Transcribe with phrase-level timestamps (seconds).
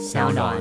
[0.00, 0.56] 小暖。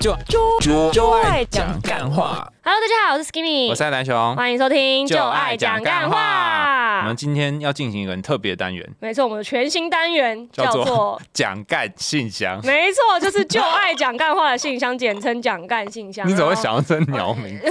[0.00, 0.16] 就
[0.60, 2.50] 就就爱讲干话。
[2.66, 7.14] Hello，大家好，我是 Skinny，我是爱蓝熊，欢迎收听《就爱讲干话我们》。
[7.14, 12.58] 今天要进行一个很特别的单元，没错，我们的全新单元叫做叫做，讲干信箱。
[12.64, 16.26] 没错，就是就爱讲干话的信箱，简称讲干信箱。
[16.26, 16.62] 你怎么会？
[16.62, 17.48] 想到这鸟名？
[17.52, 17.70] 因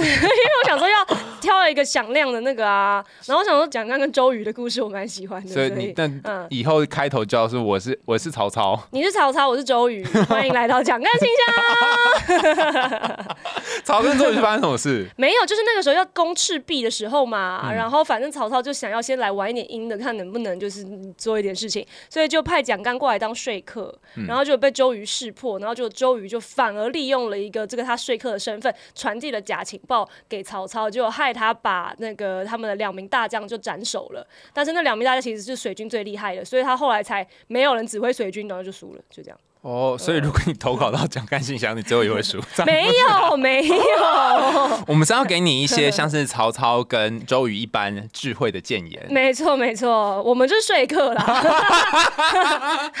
[0.62, 1.04] 我想说要
[1.40, 13.26] 挑一个响亮的那个啊，然后我想说蒋干跟周瑜的故事我蛮喜欢的，所以你但嗯以后开头叫是我是我是曹操，你是曹操，我是周瑜，欢迎来到蒋干信箱。
[13.82, 15.08] 曹跟周瑜发生什么事？
[15.16, 20.84] 没有，就是那个时候要攻赤壁的时候嘛，嗯然后反正曹操就想要先来玩一点阴的，看能不能就是
[21.16, 34.26] 做一点事情，所以就派蒋干过来当说客，嗯然后就被周瑜识破，然后就周瑜就反而利用了一个这个他说客的身份，传递了假情报给曹操，就害他把那个他们的两名大将就斩首了。
[34.52, 39.38] 但是那两名大将其实是水军最厉害的，所以他后来才没有人指挥水军，然后就输了，就这样。
[39.64, 42.38] 哦，所以如果你投稿到蒋干信箱，你最后也会输。
[42.66, 42.86] 没
[43.30, 43.74] 有，没有。
[44.86, 49.06] 我们是要给你一些像是曹操跟周瑜一般智慧的谏言。
[49.08, 51.22] 没错，没错，我们就是说客啦。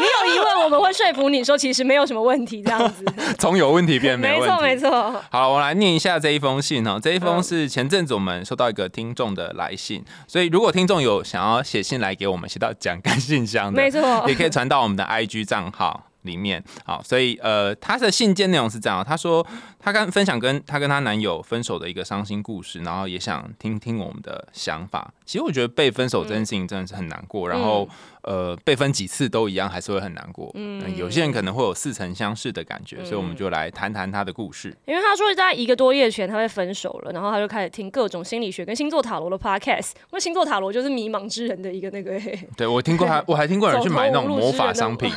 [0.00, 3.04] 你有疑问，我们会说服你说其实没有什么问题，这样子。
[3.38, 4.62] 从有问题变没问题。
[4.62, 5.22] 没错，没错。
[5.30, 6.98] 好了，我来念一下这一封信哦。
[6.98, 16.04] 这一封是前阵子我们收到一个听众的来信，所以如果听众有想要写信来给我们，写到蒋干信箱的，没错也可以传到我们的 IG 账号。
[16.26, 19.46] 里面好，所以呃，他的信件内容是这样，他说
[19.78, 25.12] 他跟分享跟他跟他男友分手的一个伤心故事，然后也想听听我们的想法。
[25.24, 27.88] 其实我觉得被分手这件事情真的是很难过，然后
[28.26, 30.50] 呃，被分几次都一样，还是会很难过。
[30.54, 34.76] 嗯，有些人可能会有似曾相识的感觉，所以我们就来谈谈他的故事。
[34.84, 39.90] 因为他说在一个多月前他会分手了，然后他就开始听各种心理学跟星座塔罗的 podcast。
[39.90, 42.20] 因为星座塔罗就是迷茫之人的一个那个，
[42.56, 45.08] 对我听过他，我还听过有人去买那种魔法商品，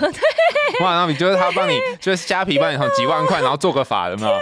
[0.80, 4.34] 魔法商品就是他帮你，就是虾皮帮你从几万块，然后做个法，有没有？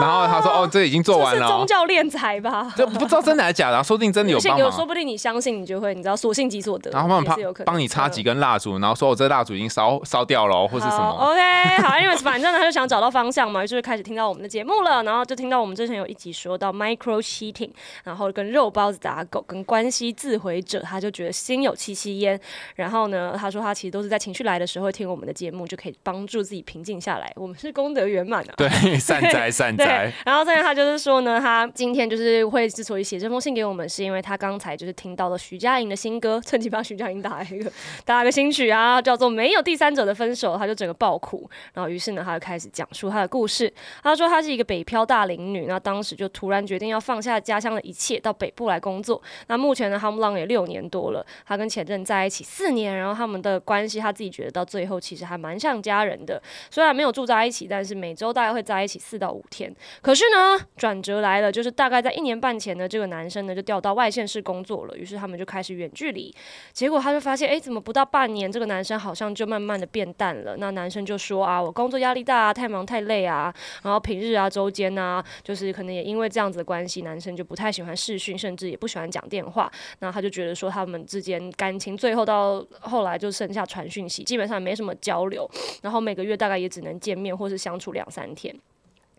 [0.00, 2.72] 然后他说哦，这已经做完了哦，宗教敛财吧？
[2.74, 4.86] 这不知道真的还是假的啊，说不定真的有帮有说。
[4.86, 8.22] 不定你相信你就会，你知道所幸即所得，然后帮你帮帮你插几。
[8.22, 11.32] 根蜡烛，然后说我这蜡烛已经烧烧掉了哦，或是什好么。
[11.32, 17.70] OK，好，因为反正呢，他就想找到方向嘛，就是开始听到我们的节目了，然后就听到我们之前有一集说到 micro cheating，
[18.04, 22.40] 然后跟肉包子打狗，跟关系自毁者，他就觉得心有戚戚焉。
[22.76, 27.32] 然后呢，他说他其实都是在情绪来的时候会听我们的节目，就可以帮助自己平静下来。
[27.34, 28.54] 我们是功德圆满啊。
[28.56, 28.68] 对，
[29.00, 37.72] 善 哉善哉。， 然后再来他就是说呢，他今天就是会之所以写这封信给我们，是因为他刚才就是听到了徐佳莹的新歌，趁机帮徐佳莹打一个
[38.04, 43.72] 打个新曲啊，叫做《没有第三者的分手》，他就整个爆哭，然后于是呢，他就开始讲述他的故事。
[44.02, 49.20] 他说他是一个北漂大龄女，那当时就突然决定要放下家乡的一切，到北部来工作。
[49.48, 59.74] 那目前呢，他们浪也六年多了，他跟前任在一起四年，然后他们的关系他自己觉得到最后其实还蛮像家人的，虽然没有住在一起，但是每周大概会在一起四到五天。
[60.00, 66.34] 可是呢，转折来了，就是大概在一年半前呢，这个男生呢就调到外县市工作了，于是他们就开始远距离。
[66.72, 70.56] 结果他就发现，哎，怎么不到半年，这个男生好像就慢慢的变淡了。
[70.58, 79.70] 那男生就说啊，我工作压力大啊，太忙太累啊，然后平日啊、周间啊，就是可能也因为这样子的关系，男生就不太喜欢视讯，甚至也不喜欢讲电话。
[79.98, 85.50] 那他就觉得说，他们之间感情最后到后来就剩下传讯息，基本上没什么交流，
[85.82, 88.54] 然后每个月大概也只能见面或是相处两三天。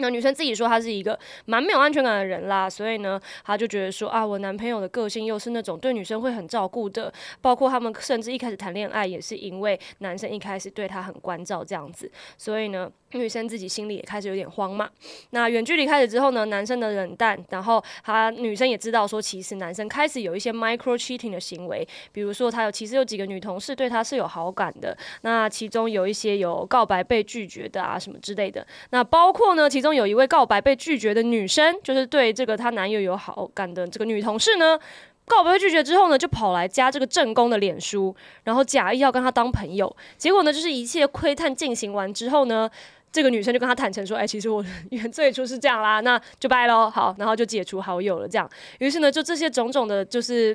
[0.04, 14.90] 那女生自己说她是一个蛮没有安全感的人啦，所以呢，她就觉得说啊，我男朋友的个性又是那种对女生会很照顾的，包括他们甚至一开始谈恋爱也是因为男生一开始对她很关照这样子，所以呢，女生自己心里也开始有点慌嘛。
[15.30, 34.80] 那远距离开始之后呢，男生的冷淡，然后她女生也知道说，其实男生开始有一些 micro cheating 的行为，比如说他有其实有几个女同事对他是有好感的，那其中有一些有告白被拒绝的啊什么之类的，那包括呢，其中有一位告白被拒绝的女生，就是对这个她男友有好感的这个女同事呢。
[35.26, 39.96] 告白被拒绝之后呢，就跑来加这个正宫的脸书，然后假意要跟他当朋友。
[40.18, 42.70] 结果呢，就是一切窥探进行完之后呢，
[43.10, 48.28] 这个女生就跟他坦诚说：“哎、其实我原最初是这样啦，那就拜喽。”好，然后就解除好友了。
[48.28, 50.54] 这样，于是呢，就这些种种的，就是。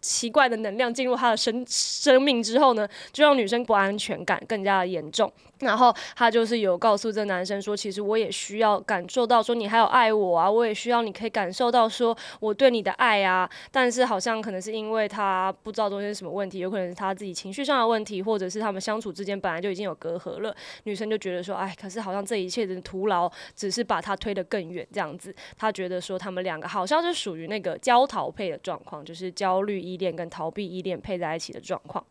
[0.00, 5.30] 奇怪的能量进入他的生生命之后呢，就让女生不安全感更加的严重。
[5.60, 13.48] 然后他就是有告诉这男生说，其实我也需要感受到说你还有爱我啊，我也需要你可以感受到说我对你的爱啊。
[13.70, 20.56] 但是好像可能是因为他不知道中间什么问题，有可能是他自己情绪上的问题，或者是他们相处之间本来就已经有隔阂了。
[20.84, 25.34] 女生就觉得说，哎，可是好像这一切的徒劳，只是把他推得更远这样子。
[25.58, 32.04] 她觉得说他们两个好像是属于那个焦桃配的状况，就是焦虑依恋跟逃避依恋配在一起的状况。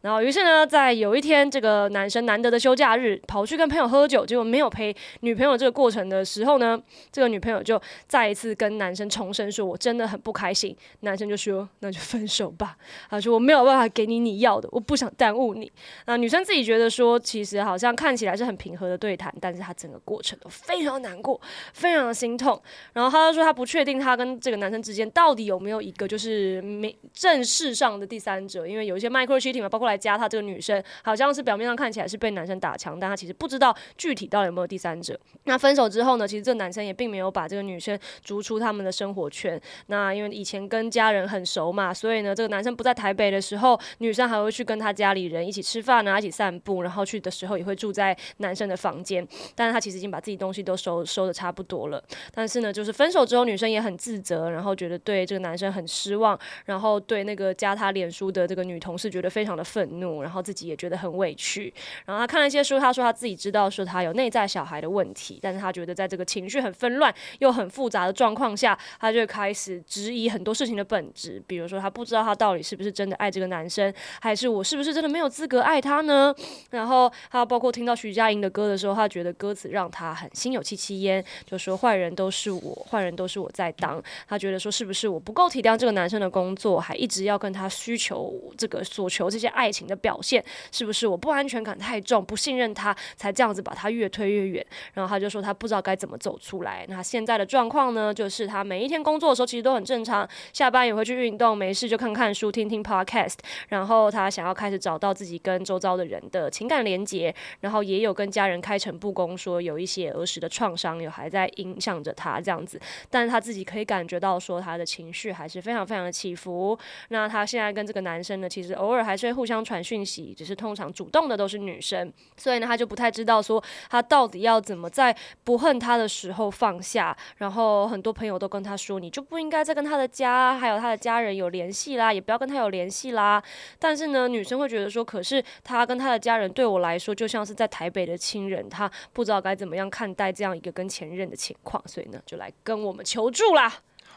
[0.00, 6.80] 然后于是呢，在有一天这个男生难得的休假日，跑去跟朋友喝酒，结果没有陪女朋友这个过程的时候呢，
[7.10, 12.76] 这个女朋友就再一次跟男生重申说：“我真的很不开心。”男生就说：“那就分手吧。”
[13.08, 15.70] 他说：“我没有办法给你你要的，我不想耽误你。”
[16.06, 21.40] 那女生自己觉得说，其实好像看起来是很平和的对谈，但是她整个过程都非常难过，
[21.72, 22.60] 非常的心痛。
[22.92, 35.16] 然后她就说，她不确定她跟这个男生之间到底有没有一个就是没正式上的第三者，因为有一些 micro cheating 嘛，包括来加他这个女生，好像是表面上看起来是被男生打枪，但他其实不知道具体到底有没有第三者。
[35.44, 39.60] 那分手之后呢，其实这个男生也并没有把这个女生逐出他们的生活圈。
[39.86, 49.24] 那因为以前跟家人很熟嘛，所以呢，这个男生不在台北的时候，女生还会去跟他家里人一起吃饭啊，一起散步，然后去的时候也会住在男生的房间。
[49.54, 52.02] 但是他其实已经把自己东西都收收的差不多了。
[52.34, 61.70] 但是呢，就是分手之后，女生也很自责，然后觉得对这个男生很失望，然后对那个加他脸书的这个女同事觉得非常的愤怒，然后自己也觉得很委屈。
[62.06, 73.92] 然后他看了一些书，他说他自己知道说他有内在小孩的问题，但是他觉得在这个情绪很纷乱又很复杂的状况下，他就开始质疑很多事情的本质，比如说他不知道他到底是不是真的爱这个男生，
[74.22, 76.34] 还是我是不是真的没有资格爱他呢？
[76.70, 84.02] 然后他包括听到徐佳莹的歌的时候，他觉得歌词让他很心有戚戚焉，就说坏人都是我，坏人都是我在当。
[84.26, 94.64] 他觉得说是不是我不够体谅这个男生的工作，还一直要跟他需求这个所求这些爱情的表现，是不是我不安全感太重，不信任他，才这样子把他越推越远？
[94.94, 96.86] 然后他就说他不知道该怎么走出来。
[96.88, 103.34] 那现在的状况呢，就是他每一天工作的时候其实都很正常，下班也会去运动，没事就看看书、听听 podcast。
[103.70, 116.78] 然后他想要开始找到自己跟周遭的人的情感连接，然后也有跟家人开诚布公，说有一些儿时的创伤有还在影响着他这样子，但是他自己可以感觉到说他的情绪还是非常非常的起伏。
[117.08, 127.16] 那他现在跟这个男生呢，其实偶尔还是会互相传讯息，只是通常主动的都是女生，所以呢，他就不太知道说他到底要怎么在不恨他的时候放下。
[127.38, 133.42] 然后很多朋友都跟他说，你就不应该再跟他的家还有他的家人有联系啦，也不要跟他有联系啦。
[133.78, 143.72] 但是呢，女生会觉得说，可是他跟他的家人对我来说，就像是在台北的亲人，他不知道该怎么样看待这样一个跟前任的情况，所以呢，就来跟我们求助啦。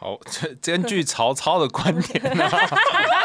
[0.05, 0.19] 好，
[0.61, 2.47] 这根据曹操的观点呢，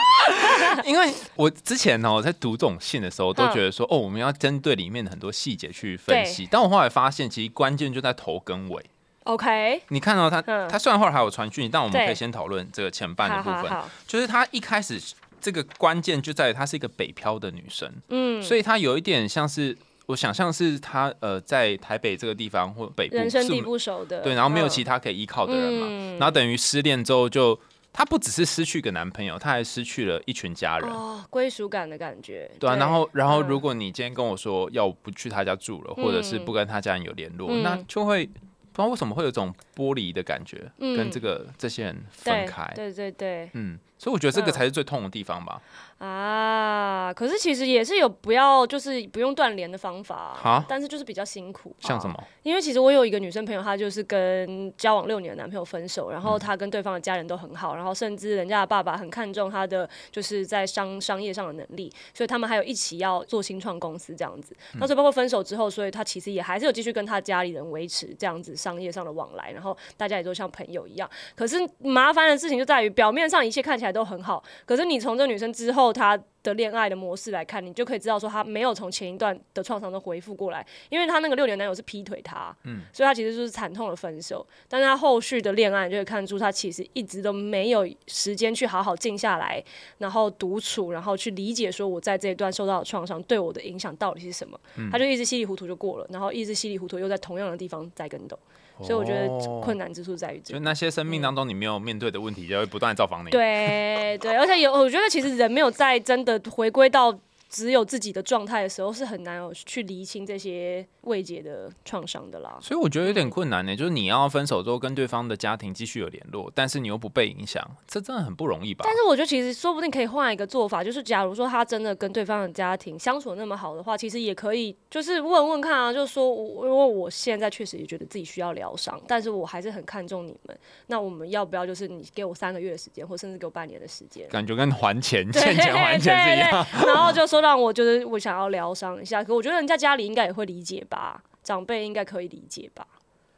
[0.86, 6.48] 因为我之前呢，我在读这种信的时候，都觉得说，哦，我们要针对里面的很多细节去分析。
[6.50, 8.82] 但我后来发现，其实关键就在头跟尾。
[9.24, 10.66] OK，你看到他，嗯。
[10.70, 13.70] 他虽然后来还有传讯，但我们可以先讨论这个前半的部分。
[14.06, 14.98] 就是他一开始
[15.38, 19.76] 这个关键就在于她是一个北漂的女生，嗯，所以她有一点像是
[20.10, 27.58] 我想象是他呃在台北这个地方或北部是人生地不熟的，对，然后没有嗯其他可以依靠的人嘛，嗯然后等于失恋之后就
[27.92, 30.90] 她不只是失去一个男朋友，她还失去了一群家人。
[30.90, 42.72] 哦，归属感的感觉，对啊，然后然后嗯如果你今天跟我说要不去他家住了，或者是不跟他家人有联络，嗯那就会不知道为什么会有一种剥离的感觉，嗯跟这个这些人分对开。
[42.74, 45.60] 对对对嗯，所以我觉得这个嗯才是最痛的地方吧。
[46.00, 52.24] 啊，可是其实也是有不要就是不用断联的方法好，但是就是比较辛苦，像什么？
[52.42, 64.56] 因为其实我有一个女生朋友，她就是跟交往六年的男朋友分手，然后她跟对方的家人都很好，然后甚至人家的爸爸很看重她的就是在商商业上的能力，所以他们还有一起要做新创公司这样子。
[64.78, 71.06] 那所以包括分手之后，所以她其实也还是有继续跟她家里人维持这样子商业上的往来，然后大家也都像朋友一样。
[71.36, 84.46] 可是麻烦的事情就在于表面上一切看起来都很好，可是你从这女生之后她的恋爱的模式来看，你就可以知道说他没有从前一段的创伤都恢复过来，因为他那个六年男友是劈腿他，嗯，所以他其实就是惨痛的分手。
[84.66, 89.62] 但是他后续的恋爱你就会看出，他其实一直都没有时间去好好静下来，
[89.98, 94.58] 然后独处，然后去理解说我在这一段受到的创伤对我的影响到底是什么。
[94.90, 98.38] 他就一直稀里糊涂就过了，然后一直稀里糊涂又在同样的地方栽跟斗。
[98.82, 103.30] 所以我觉得哦困难之处在于这就那些生命当中你没有面对的问题，就会不断地造访你。
[103.30, 107.16] 对对，而且有，我觉得其实人没有在真的回归到
[107.50, 112.56] 只有自己的状态的时候，是很难有去厘清这些未解的创伤的啦。
[112.62, 118.84] 所以我觉得有嗯点困难呢，就是你要分手之后跟对方的家庭继续有联络，但是你又不被影响，这真的很不容易吧？
[118.86, 134.28] 但是我觉得其实说不定可以换一个做法，就是假如说他真的跟对方的家庭相处那么好的话，其实也可以就是问问看啊，就是说我因为我现在确实也觉得自己需要疗伤，但是我还是很看重你们，那我们要不要就是你给我三个月的时间，或甚至给我半年的时间？
[134.28, 136.66] 感觉跟还钱、欠钱还钱是一样。
[136.86, 142.86] 然后就说让我觉得我想要疗伤一下，可我觉得人家家里应该也会理解吧，长辈应该可以理解吧。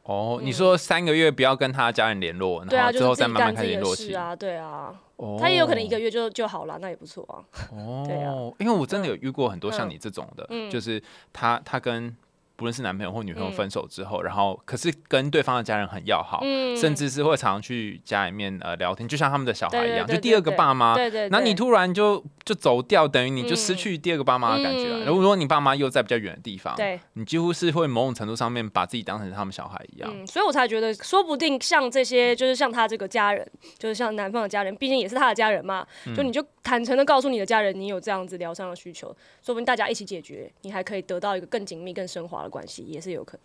[0.03, 4.13] 哦，你说三个月不要跟他家人联络，对啊，然后之后再慢慢开始联络起。
[4.13, 7.39] 啊，对啊，哦他也有可能一个月就就好了，那也不错啊。
[7.71, 12.13] 哦， 对啊因为我真的有遇过很多像嗯你这种的，嗯就是他他跟
[12.63, 20.95] 不论是男朋友或女朋友嗯分手之后，然后可是跟对方的家人很要好，嗯甚至是会常常去家里面呃聊天，就像他们的小孩一样，就第二个爸妈。
[20.95, 24.99] 对对，对那你突然就就走掉，等于你就失嗯去第二个爸妈的感觉了。
[24.99, 30.09] 嗯如果说你爸妈又在比较远的地方，对，你几乎是会某种程度上面把自己当成他们小孩一样。
[30.09, 33.45] 嗯，所以我才觉得，说不定像这些，就是像他这个家人，
[33.77, 43.43] 就是像男方的家人，毕竟也是他的家人嘛，嗯就你就坦诚的告诉你的家人，你有这样子疗伤的需求，说不定大家一起解决，你还可以得到一个更紧密、更升华的关系，也是有可能。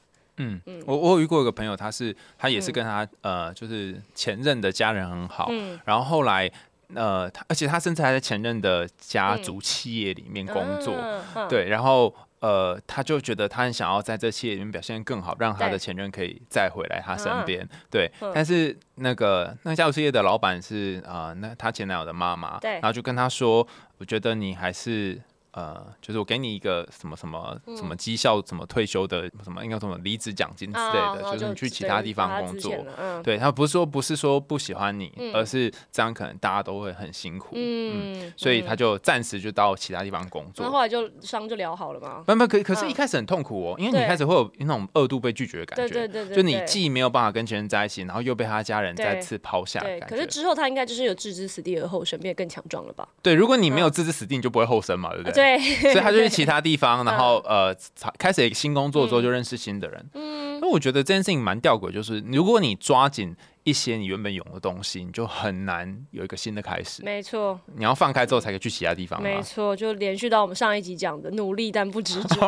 [0.67, 2.73] 嗯，我我有遇过一个朋友，他是他也是嗯。
[2.73, 6.49] 跟他、呃，就是前任的家人很好，嗯，然后后来
[6.95, 23.67] 呃，他而且他甚至还在前任的家族企业里面工作，嗯，嗯，对，然后呃，他就觉得他很想要在这企业里面表现更好，让他的前任可以再回来他身边，对，嗯但是那个那个家族事业的老板是呃，那他前男友的妈妈，对然后就跟他说，
[23.99, 25.21] 我觉得你还是。
[25.53, 32.75] 呃，就是我给你一个什么什么什么绩效、什么退休的什么应该什么离职奖金之类啊的，就是你去其他地方工作。
[33.23, 40.79] 对他不是说不是说不喜欢你，嗯而是这样可能大家都会很辛苦，嗯，所以他就暂时就到其他地方工作然后。
[40.79, 42.23] 后来就伤就疗好了吗。
[42.27, 53.09] 不不，可可是，嗯一开始很痛苦哦，因为你开始会有那种二度被拒绝的感觉，对对对，就你既没有办法跟前任在一起，然后又被他家人再次抛下对，可是之后他应该就是有置之死地而后生，变得更强壮了吧？
[53.23, 55.33] 对，如果你没有嗯置之死地，你就不会后生嘛，对不对？
[55.39, 55.59] 对，
[55.93, 60.11] 所以他就去其他地方， 然后嗯呃，才开始新工作之后就认识新的人。
[60.15, 67.03] 嗯，那我觉得这件事情蛮吊诡，就是如果你抓紧一些你原本有的东西，你就很难有一个新的开始。
[67.05, 69.29] 没错，你要放开之后才可以去其他地方嘛。
[69.29, 72.47] 没错，就连续到我们上一集讲的努力但不执着。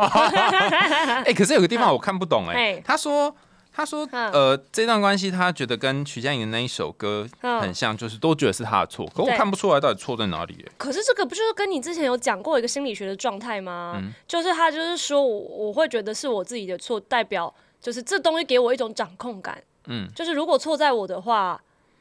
[1.24, 3.34] 哎、可是有个地方 我看不懂哎、嘿他说。
[3.80, 10.72] 他说：“嗯呃，这段关系他觉得跟徐佳莹的那一首歌很嗯，像，就是都觉得是他的错，可我看不出来到底错在哪里、欸。
[10.76, 13.94] 可是这个不就是跟你之前有讲过一个心理学的状态吗？
[13.96, 19.62] 嗯就是他就是说我我会觉得是我自己的错，代表就是这东西给我一种掌控感。
[19.86, 21.58] 嗯，就是如果错在我的话，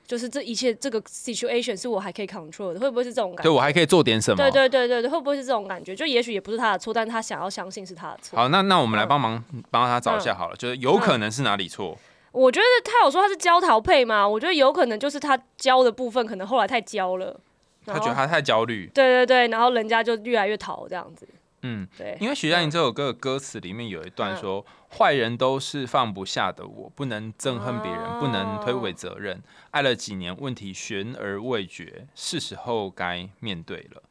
[0.10, 3.44] 就是这一切这个 situation 是我还可以 control 的，会不会是这种感觉？
[3.44, 4.38] 对我还可以做点什么？
[4.38, 5.96] 对对对对对，会不会是这种感觉？
[5.96, 8.36] 就也许也不是他的错，但是他想要相信是他的错。
[8.36, 11.96] 好，那那我们来嗯帮忙帮他找一下好了，就是有可能是哪里错。
[12.32, 17.40] 我觉得他有说他是焦桃配吗，我觉得有可能就是他焦的部分可能后来太焦了，
[17.86, 21.28] 他觉得他太焦虑，对对对，然后人家就越来越逃这样子。
[21.62, 24.66] 嗯，对，因为徐佳莹这首歌的歌词里面有一段说
[24.98, 29.42] ：“坏人都是放不下的我，不能憎恨别人，哦不能推诿责任。
[29.72, 34.02] 爱了几年，问题悬而未决，是时候该面对了。”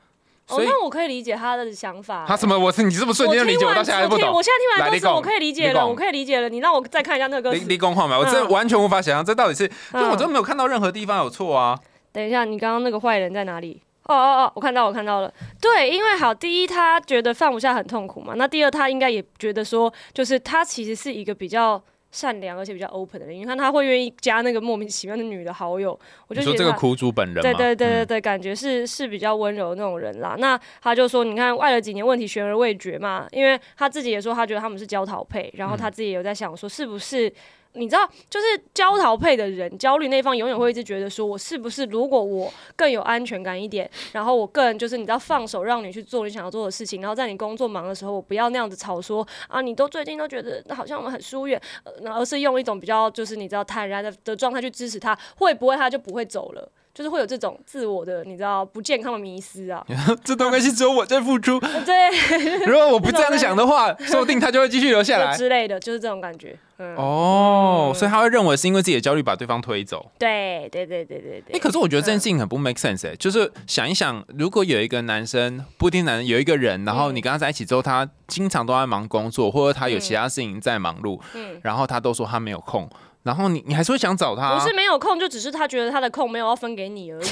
[0.49, 2.25] 哦，所以那我可以理解他的想法。
[2.27, 2.59] 他什么？
[2.59, 4.33] 我是你这么瞬间就理解，我我到现在还不懂听。
[4.33, 6.49] 我现在听完歌词，讲我可以理解了，讲我可以理解了。
[6.49, 7.67] 你让我再看一下那个歌立词。
[7.67, 11.79] 立功话嘛，我真的嗯完全无法想象这到底是，因为我嗯真的没有看到任何地方有错啊。
[12.13, 13.83] 等一下，你刚刚那个坏人在哪里？
[14.09, 15.33] 哦哦哦，我看到，我看到了。
[15.61, 23.37] 对，因为好，第一他觉得放不下很痛苦嘛，那第二他应该也觉得说，就是他其实是一个比较善良而且比较 open 的人。
[23.37, 25.91] 你看他会愿意加那个莫名其妙的女的好友，
[26.27, 27.43] 我就觉得他说这个苦主本人吗？
[27.43, 30.37] 对对对对嗯对，感觉是是比较温柔的那种人啦。
[30.39, 37.31] 那他就说，你看爱了几年，问题悬而未决嘛，因为他自己也说，他觉得他们是焦桃配，然后他自己也有在想说，是不是？
[37.75, 51.61] 你知道，就是焦桃配的人，焦虑那方永远会一直觉得说，我是不是如果我更有安全感一点，然后我个人就是你知道放手让你去做你想要做的事情，然后在你工作忙的时候，我不要那样子吵说啊，你都最近都觉得好像我们很疏远，
[52.05, 56.73] 而是用一种比较就是你知道坦然的的状态去支持他，会不会他就不会走了？
[56.99, 59.87] 就是会有这种自我的你知道不健康的迷失啊，
[60.25, 61.61] 这段关系只有我在付出。
[61.87, 61.95] 对，
[62.67, 65.37] 如果我不这样想的话，说不定他就会继续留下就来。
[65.37, 66.59] 之类的，就是这种感觉。
[66.79, 70.11] 嗯，哦，所以他会认为是因为自己的焦虑把对方推走。
[70.19, 71.61] 对对对对对哎、对。
[71.61, 82.89] 可是我觉得这件事情很不 make sense 哎、就是想一想，如果有一个男生，不一定男人有一个人，然后嗯你跟他在一起之后，他经常都在忙工作，或者他有其他事情在忙碌，嗯然后他都说他没有空，
[83.23, 87.27] 然后你你还是会想找他、不是没有空，就只是他觉得他的空没有要分给你而已，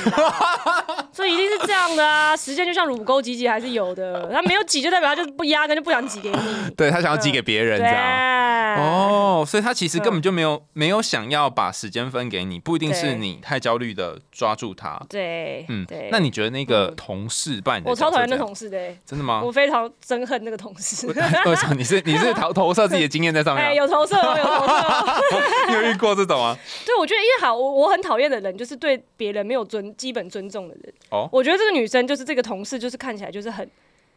[1.12, 2.36] 所以一定是这样的啊。
[2.36, 6.70] 时间就像乳沟挤挤还是有的，他没有挤就代表他就是不压根就不想挤给你。
[6.76, 8.76] 对他想要挤给别人这对，样。
[8.76, 15.00] 哦，所以他其实根本就没有、没有想要把时间分给你，不一定是你太焦虑的抓住他。
[15.08, 19.40] 对，嗯对。，那你觉得那个嗯同事扮演的我超讨厌那同事的欸，真的吗？
[19.42, 21.06] 我非常憎恨那个同事。
[21.06, 23.72] 为什么你是你是投投射自己的经验在上面、哎，啊？
[23.74, 26.56] 有投射哦，有投射 有遇过这种啊？
[26.84, 30.92] 对，我觉得因为好，我我很讨厌的人就是对别人没有尊基本尊重的人。
[31.10, 33.68] 哦我觉得这个女生就是这个同事，就是看起来就是很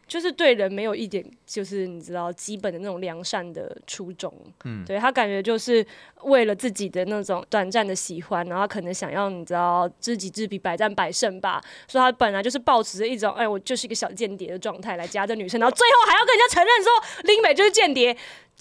[0.08, 4.34] 就是对人没有一点，就是你知道基本的那种良善的初衷。
[4.64, 5.86] 嗯，对她感觉就是
[6.24, 11.62] 为了自己的那种短暂的喜欢，然后可能想要你知道知己知彼，百战百胜吧。
[11.88, 18.18] 所以她本来就是抱持着一种，哎，我就是一个小间谍的状态来加这女生，然后最后还要跟人家承认说林美就是间谍，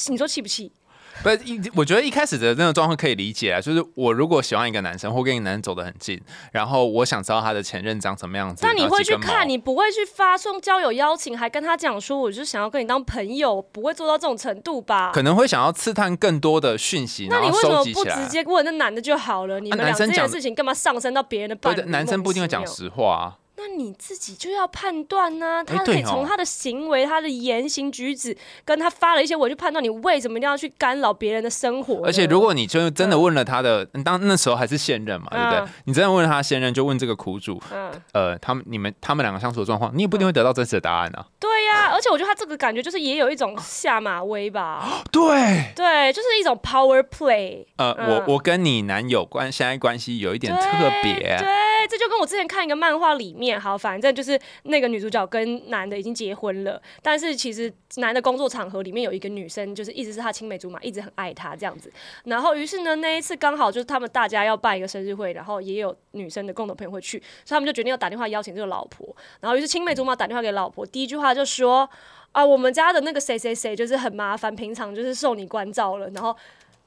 [0.09, 0.71] 你说气不气？
[1.23, 6.21] 不，一我觉得一开始的那种状况可以理解啊，就是我如果喜欢一个男生，或跟一个男生走得很近，
[6.53, 15.11] 然后我想知道他的前任长什么样子，那你会去看，你不会去发送交友邀请，还跟他讲说，我就想要跟你当朋友，不会做到这种程度吧？
[15.13, 17.85] 可能会想要刺探更多的讯息，那你为什么。
[17.89, 19.59] 不直接问那男的就好了？
[19.59, 21.83] 你们啊男俩这件生讲事情干嘛上升到别人的不伴侣？
[21.91, 23.48] 男生不一定会讲实话啊。
[23.59, 32.07] 那你自己就要判断呢、他可以从他的行为、他的言行举止，跟他发了一些文去判断你为什么一定要去干扰别人的生活。
[32.07, 35.59] 而且如果你就真的问了他的，当那时候还是现任嘛，对不对？
[35.59, 35.69] 嗯？
[35.87, 41.27] 你真的问了他现任，就问这个苦主，嗯，呃，他们你们他们两个相处的状况，你也不一定会得到真实的答案啊。
[41.41, 47.65] 对呀、而且我觉得他这个感觉就是也有一种下马威吧， 对，对，就是一种 power play。
[47.77, 48.09] 呃，嗯。
[48.09, 50.61] 我我跟你男友关现在关系有一点特
[51.03, 51.49] 别，对，
[51.89, 61.91] 这就跟我之前看一个漫画里面，好，反正就是那个女主角跟男的已经结婚了，但是其实男的工作场合里面有一个女生，就是一直是他青梅竹马，一直很爱他这样子。
[62.25, 69.17] 然后于是呢，那一次刚好就是他们大家要办一个生日会，然后也有女生的共同朋友会去，所以他们就决定要打电话邀请这个老婆。
[69.41, 71.89] 然后于是青梅竹马打电话给老婆，第一句话就说。
[72.33, 76.37] 啊，我们家的那个谁谁谁就是很麻烦，平常就是受你关照了，然后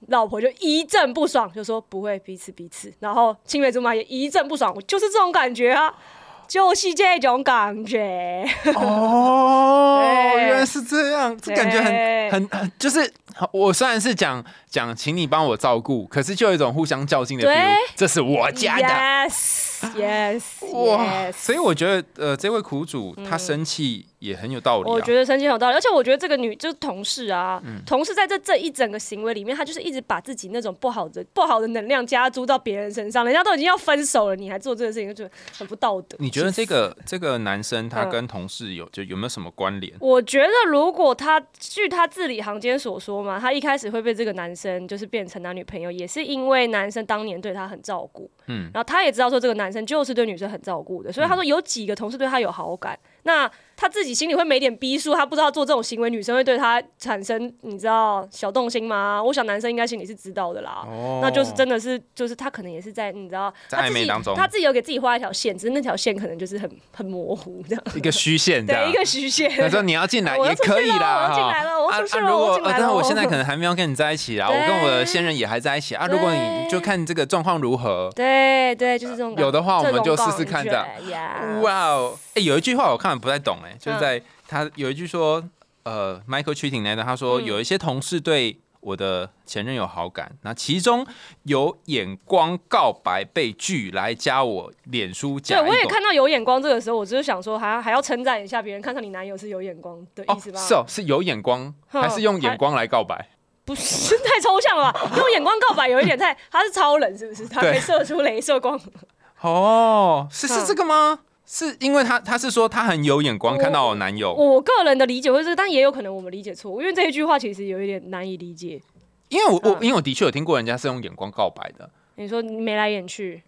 [0.08, 2.92] 老婆就一阵不爽，就说不会彼此彼此。
[3.00, 5.94] 然后青梅竹马也一阵不爽，我就是这种感觉啊，
[6.48, 8.44] 就是这种感觉。
[8.76, 10.02] 哦，
[10.36, 13.12] 原来是这样，这感觉很很很，就是
[13.54, 18.84] 我虽然是讲讲，请你帮我照顾，可是就有一种互相较劲的对 feel，这是我家的。
[18.84, 20.42] Yes, yes,
[20.72, 21.34] 哇 yes。
[21.34, 24.94] 所以我觉得，呃，这位苦主他生气也很有道理、啊。
[24.94, 36.16] 我觉得生气很有道理，而且我觉得这个女就是同事啊，嗯同事在这这一整个行为里面，她就是一直把自己那种不好的不好的能量加注到别人身上，人家都已经要分手了，你还做这个事情，就很不道德。
[36.20, 39.92] 你觉得这个这个男生他嗯跟同事有就有没有什么关联？
[40.00, 59.22] 我觉得，如果他据他字里行间所说嘛，他一开始会被这个男生就是变成男女朋友，也是因为男生当年对他很照顾，嗯，然后他也知道说这个男生就是对女生很照顾的，所以他说有几个同事对他有好感，那他自己心里会没点逼数，他不知道做这种行为，女生会对他产生你知道小动心吗？
[59.24, 68.94] 我想男生应该心里是知道的啦，哦那就是真的是就是他可能也是在你知道在他自己暧昧当中他自己有给自己画一条线，只是那条线可能就是很 很模糊这样，一个虚线对一。
[68.94, 69.50] 个虚线。
[69.50, 76.06] 他说你要进来 也可以啦，我进哈来了我出去了啊如果我进来了呃但是我现在可能 还没有跟你在一起啦，我跟我的现任也还在一起啊。
[76.08, 78.10] 如果你就看这个状况如何。
[78.16, 79.44] 对对，就是这种感觉。
[79.44, 81.60] 有的话我们就试试看这样感觉呀。
[81.62, 85.44] 哇哦，哎，有一句话我看了不太懂，哎，就是嗯在他有一句说，
[85.84, 91.06] 呃，Michael Cheating 那段，他说嗯有一些同事对我的前任有好感，那其中
[91.44, 100.60] 有眼光告白被拒来加我脸书对，加对我也看到有眼光这个时候，我只是想说，还还要称赞一下别人，看上你男友是有眼光的哦意思吧？
[100.60, 103.30] 是哦，是有眼光还是用眼光来告白？
[103.64, 105.12] 不是太抽象了吧？
[105.18, 107.48] 用眼光告白有一点太，他是超人是不是？
[107.48, 108.80] 他可以射出镭射光。
[109.42, 111.20] 哦，是是嗯这个吗？
[111.54, 118.82] 是因为他他是说他很有眼光，看到我男友，我个人的理解会是，但也有可能我们理解错误，因为这一句话其实有一点难以理解。
[119.28, 121.90] 因为我我嗯因为我的确有听过人家是用眼光告白的。
[122.16, 123.44] 你说你眉来眼去，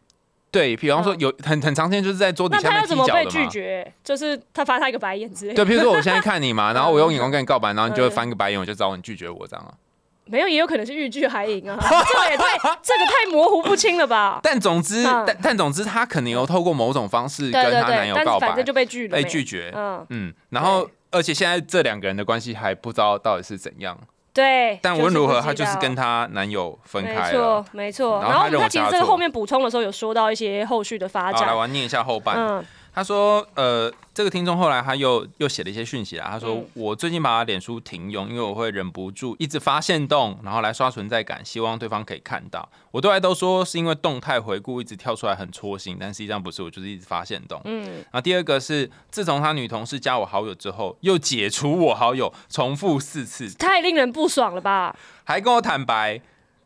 [0.51, 3.25] 对，比方说嗯有很很常见，就是在桌底下面踢要怎么被。
[3.29, 3.93] 拒绝？
[4.03, 5.63] 就是他翻他一个白眼之类的。
[5.63, 9.71] 对，比如说我现在看你嘛， 然后我用眼光跟你告白，然后你就会嗯翻个白眼，我就知道你拒绝我这样啊。
[10.25, 14.39] 没有，也有可能是欲拒还迎啊，这个也太 这个太模糊不清了吧？
[14.41, 19.43] 但总之，嗯但但总之，她可能有透过某种方式对对跟她男对，友告白反正，就被拒了，被拒。
[19.43, 19.71] 绝。
[19.75, 23.97] 嗯，嗯，然后而且现在这两个人的关系还不知道到底是怎样。
[24.33, 24.79] 对。
[24.81, 27.65] 但无论如何，她就是跟她男友分没开了错。
[27.73, 28.21] 没错。
[28.21, 31.57] 然后他认为然后他其实后面补充的时候有说到一些后续的发展，来展。
[31.57, 32.37] 我念一下后半。
[32.37, 36.27] 嗯，他说，呃，这个听众后来他又又写了一些讯息啦。
[36.29, 42.69] 他说，嗯我最近把脸书停用，因为我会忍不住一直发现动，然后来刷存在感，希望对方可以看到。
[42.91, 47.59] 我对外都说是因为动态回顾一直跳出来很戳心，但实际上不是，我就是一直发现动。
[47.65, 54.95] 嗯，然后第二个是，自从他女同事加我好友之后，又解除我好友，重复四次，太令人不爽了吧？
[55.23, 56.21] 还跟我坦白，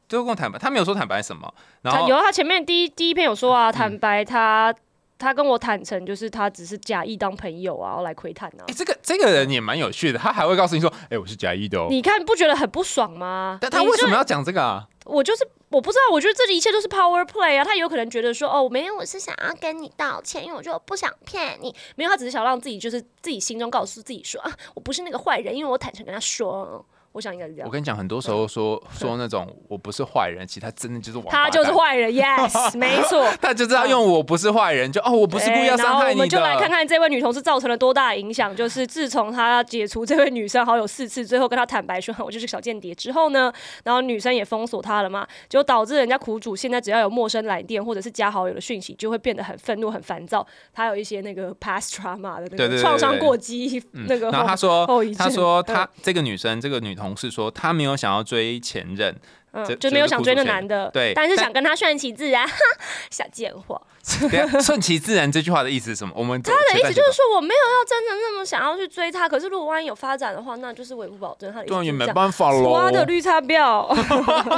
[0.09, 4.75] 最后跟我坦白，他没有说坦白什么，然后有他前面第一第一篇有说啊，嗯坦白他
[5.17, 8.73] 他跟我坦诚，就是他只是假意当朋友啊，然后来窥探啊哎、。
[8.73, 11.87] 这个这个人也蛮有趣的，他还会告诉你说，哎、我是假意的哦。
[11.89, 13.57] 你看不觉得很不爽吗？
[13.61, 14.87] 但他为什么要讲这个啊？
[15.05, 17.63] 我就是我不知道，我觉得这一切都是 power play 啊。
[17.63, 21.73] 他有可能觉得说，哦，没有，我是想要跟你道歉，因为我就不想骗你。
[21.95, 26.85] 没有，他只是想让自己就是自己心中告诉自己说，啊，我不是那个坏人，因为我坦诚跟他说。
[27.17, 27.67] 我想应该是这样。
[27.67, 32.13] 我跟你讲，很多时候说 说那种我不是坏人，其实他真的就是他就是坏人。
[32.13, 33.27] Yes，没错。
[33.41, 36.11] 他就知道用我不是坏人，就哦，我不是故意要伤害你的。
[36.13, 38.55] 我们就来看看这位女同事造成了多大的影响。
[38.55, 43.51] 就是自从他解除这位女生好友四次，最后跟他坦白说我就是小间谍之后呢，
[43.83, 50.45] 然后女生也封锁他了嘛，就导致人家苦主现在只要有陌生来电或者是加好友的讯息，就会变得很愤怒、很烦躁。
[50.73, 54.31] 他有一些那个 past trauma 的那个创伤过激那个。
[54.31, 57.77] 然后他说，他说他这个女生这个女同同事说他。
[57.77, 59.15] 没有想要追前任，
[59.53, 62.47] 嗯，就没有想追那男的，对，但是想跟他顺其自然，
[63.09, 63.81] 小贱货。
[64.63, 66.13] 顺其自然这句话的意思是什么？
[66.15, 71.51] 我们他的意思就是说，我没有要真的那么想要去追他，可是如果万一有发展的话，那就是维护保证。
[71.51, 72.73] 他的意思也没办法喽。
[72.73, 73.83] 花的绿茶婊。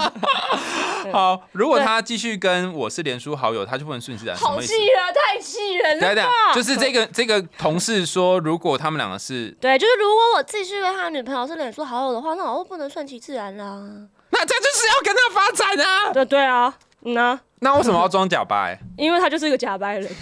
[1.12, 4.38] 好，如果他继续跟我是连书好友，他就不能顺其自然。
[4.38, 6.54] 好气人，太气人了。
[6.54, 13.82] 就是这个这个同事说，如果他们两个是，对，就是如果我继续跟他女朋友是脸书好友的话，那我就不能顺其自然啦。
[14.32, 16.13] 那这就是要跟他发展啊。
[16.13, 17.39] 对对啊，嗯啊。
[17.62, 18.80] 那为什么要装假掰？
[18.98, 20.10] 因为他就是一个假掰人。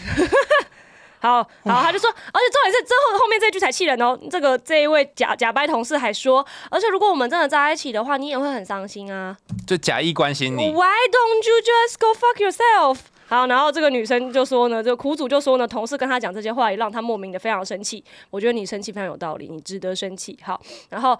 [1.19, 4.17] 好好，他就说，而且重点是最后后面这句才气人哦。
[4.29, 9.35] 这个这一位假假掰同事还说，而且如果我们真的在一起的话，你也会很伤心啊。
[9.65, 10.71] 就假意关心你。
[10.71, 12.99] Why don't you just go fuck yourself？
[13.27, 18.03] 好，然后这个女生就说呢，这个苦主就说呢，同事跟他讲这些话，也让他莫名的非常生气。
[18.29, 20.37] 我觉得你生气非常有道理，你值得生气。
[20.43, 21.17] 好，然后。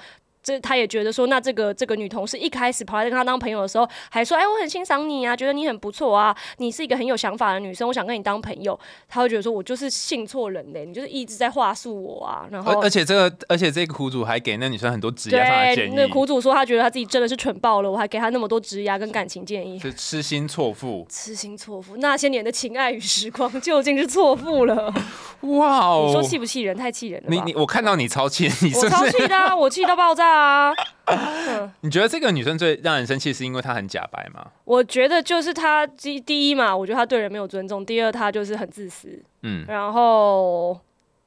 [0.47, 8.79] 这他也觉得说，那这个这个女同事一开始跑来跟他当朋友的时候，还说，哎，我很欣赏你啊，觉得你很不错啊，你是一个很有想法的女生，我想跟你当朋友。
[9.10, 12.47] 他会觉得说，我就是信错人嘞，你就是一直在话术我啊。
[12.49, 15.93] 然后，而且这个，而且这个苦主还给那女生很多职业上的建议。
[15.93, 21.05] 那苦主说，他觉得他自己真的是蠢爆了，我还给他那么多职业跟感情建议，是痴心错付。
[21.10, 24.93] 痴心错付，那些年的情爱与时光究竟是错付了？
[25.41, 26.05] 哇哦！
[26.07, 26.77] 你说气不气人？
[26.77, 27.27] 太气人了。
[27.29, 30.73] 你你我看到你超气，你我超气的，我气到爆炸啊！
[31.82, 34.45] 你觉得这个女生最让人生气，是因为她很假白吗？
[34.65, 39.21] 我觉得就是她第第一嘛，我觉得她对人没有尊重；第二，她就是很自私。
[39.41, 40.80] 嗯，然后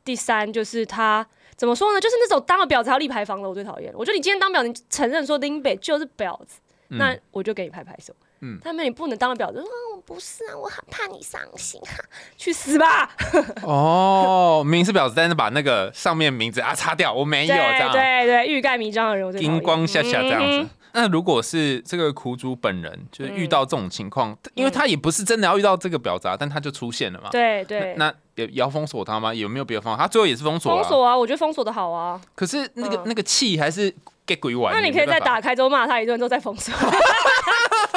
[0.05, 2.01] 第三就是她怎么说呢？
[2.01, 3.93] 就是那种当了婊子要立牌坊的，我最讨厌。
[3.95, 8.15] 我觉得你今天当婊子，你承认说林北就是婊子，那我就给你拍拍手。
[8.43, 12.03] 嗯，他们你不能当了婊子，啊，我不是啊，我很怕你伤心哈，
[12.37, 13.11] 去死吧！
[13.63, 20.69] 哦，明明是婊子，但是把那个上面名字啊擦掉，我没有这样，对对，欲盖弥彰的人，我金光下下这样子。
[20.93, 27.29] 那如果是这个苦主本人，就是遇到这种情况，因为他也不是真的要遇到这个婊子，但他就出现了嘛。
[27.31, 27.95] 对对。
[27.97, 29.33] 那也要封锁他吗？
[29.33, 30.03] 有没有别的方法？
[30.03, 30.75] 他最后也是封锁。
[30.75, 32.21] 封锁啊，我觉得封锁的好啊。
[32.35, 33.95] 可是那个那个气还是
[34.27, 34.75] 给鬼玩。
[34.75, 36.75] 那你可以再打开之后骂他一顿，之后再封锁。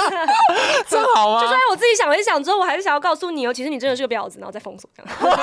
[0.87, 1.41] 真好啊！
[1.41, 5.11] 就是我自己想了一想之后，我还是想要告诉你哦，其实你真的是个婊子，然后再封锁这样。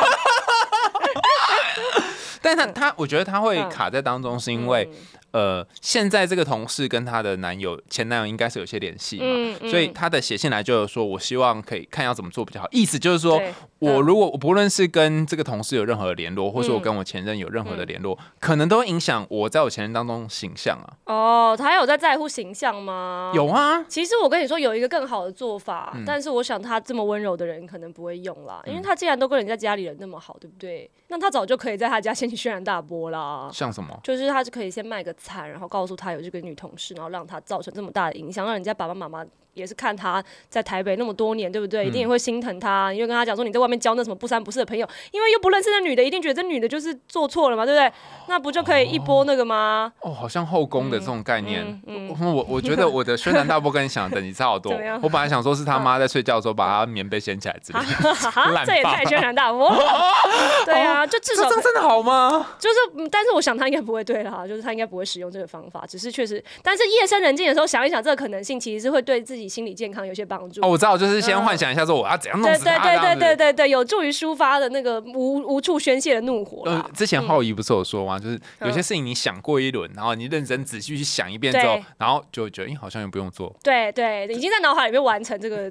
[2.42, 4.90] 但他他，我觉得他会卡在当中，是因为。
[5.32, 12.68] 呃，现在这个同事跟她的男友前男友应该是有些联系嘛，所以她的写信来就是说，我希望可以看要怎么做比较好。
[12.70, 13.40] 意思就是说，
[13.78, 20.88] 我如果我不论是跟这个同事有任何的联络，或者我跟我前任有任何的联络，可能都影响我在我前任当中形象啊。
[21.06, 23.32] 哦，他有在在乎形象吗？
[23.34, 23.84] 有啊。
[23.88, 30.90] 其实我跟你说有一个更好的做法，但是我想他这么温柔的人可能不会用啦，因为他既然都跟人家家里人那么好，对不对？
[31.08, 33.48] 那他早就可以在他家掀起轩然大波啦。
[33.52, 33.98] 像什么？
[34.02, 35.14] 就是他是可以先卖个。
[35.20, 39.24] 惨，然后告诉他有这个女同事，然后让他造成这么大的影响，让人家爸爸妈妈。
[39.60, 41.86] 也是看他在台北那么多年，对不对？
[41.86, 47.92] 一定也会心疼他，因为跟他讲说你在外面交那什么不三不四的朋友，因为又不认识那女的，一定觉得这女的就是做错了嘛，对不对？
[48.26, 49.92] 那不就可以一波那个吗？
[50.00, 51.80] 哦，好像后宫的这种概念。
[52.18, 54.72] 我我觉得我的宣传大波跟你想的等级差好多。
[55.02, 59.70] 我本来想说是他妈在睡觉的时候把他棉被掀起来之类的， 这也太宣传大波。
[60.64, 62.46] 对啊，就至少这真的好吗？
[62.58, 70.20] 就是，但是我想他应该不会对啦，就是他应该不会使用这个方法，只是确实，但是夜深人静的时候想一想这个可能性，其实是会对自己心理健康有些。
[70.30, 76.62] 帮助哦，我知道，就是先幻想一下，说我要怎样弄死他，对对对对对对，有助于抒发的那个无无处宣泄的怒火。
[76.66, 78.16] 呃，之前浩怡不是有说吗？
[78.16, 83.52] 就是有些事情你想过一轮，然后你认真仔细去想一遍之后，然后就觉得，哎，好像也不用做。
[83.60, 85.68] 对对，已经在脑海里面完成这个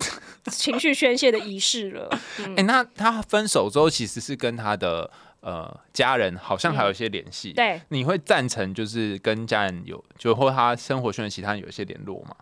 [0.51, 2.09] 情绪宣泄的仪式了。
[2.57, 7.53] 哎，那他分手之后，其实是跟他的呃家人好像还有一些联系。
[7.53, 12.35] 对，你会赞成就是跟家人有，就或他生活圈的其他人有一些联络吗？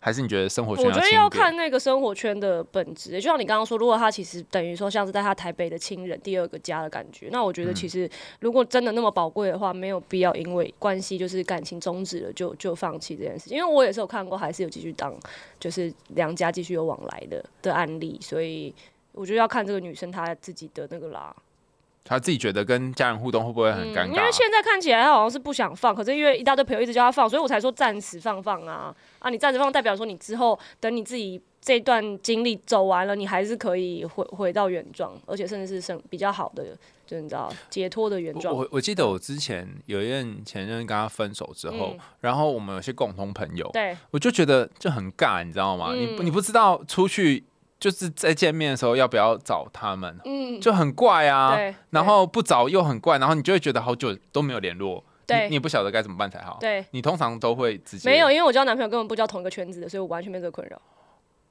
[0.00, 8.08] 还是你觉得生活圈我觉得要看那个生活圈的本质，就像你刚刚说，如果他其实等于说像是在他台北的亲人第二个家的感觉，那我觉得其实
[8.40, 13.58] 如果真的那么宝贵的话，没有必要因为关系就是感情终止了就就放弃这件事情。
[13.58, 15.12] 因为我也是有看过，还是有继续当
[15.58, 18.72] 就是两家继续有往来的的案例，所以
[19.12, 21.34] 我觉得要看这个女生她自己的那个啦。
[22.08, 24.24] 他自己觉得跟家人互动会不会很尴嗯因尬？
[24.24, 29.28] 为现在看起来他好像是不想放，可是因为一大堆朋友一直叫他放，所以我才说暂时放放啊啊！
[29.28, 36.64] 你暂时放，代表说你之后等你自己这段经历走完了，你还是可以回回到原状，而且甚至是生比较好的，
[37.06, 38.56] 就你知道解脱的原状。
[38.56, 45.92] 我我记得我之前有一任前任跟他分手之后，嗯然后我们有些共同朋友，对，我就觉得就很尬，你知道吗？
[45.94, 47.44] 你你不知道出去
[47.78, 51.54] 就是在见面的时候要不要找他们，嗯，就很怪啊。
[51.54, 56.58] 对，然后不找又很怪，然后你就会觉得好久都没有联络，对你你也不晓得该怎么办才好。
[56.60, 56.84] 对。
[56.90, 60.80] 你通常都会直接没有，因为我交男朋友根本不交同一个圈子的，所以我完全没有这个困扰。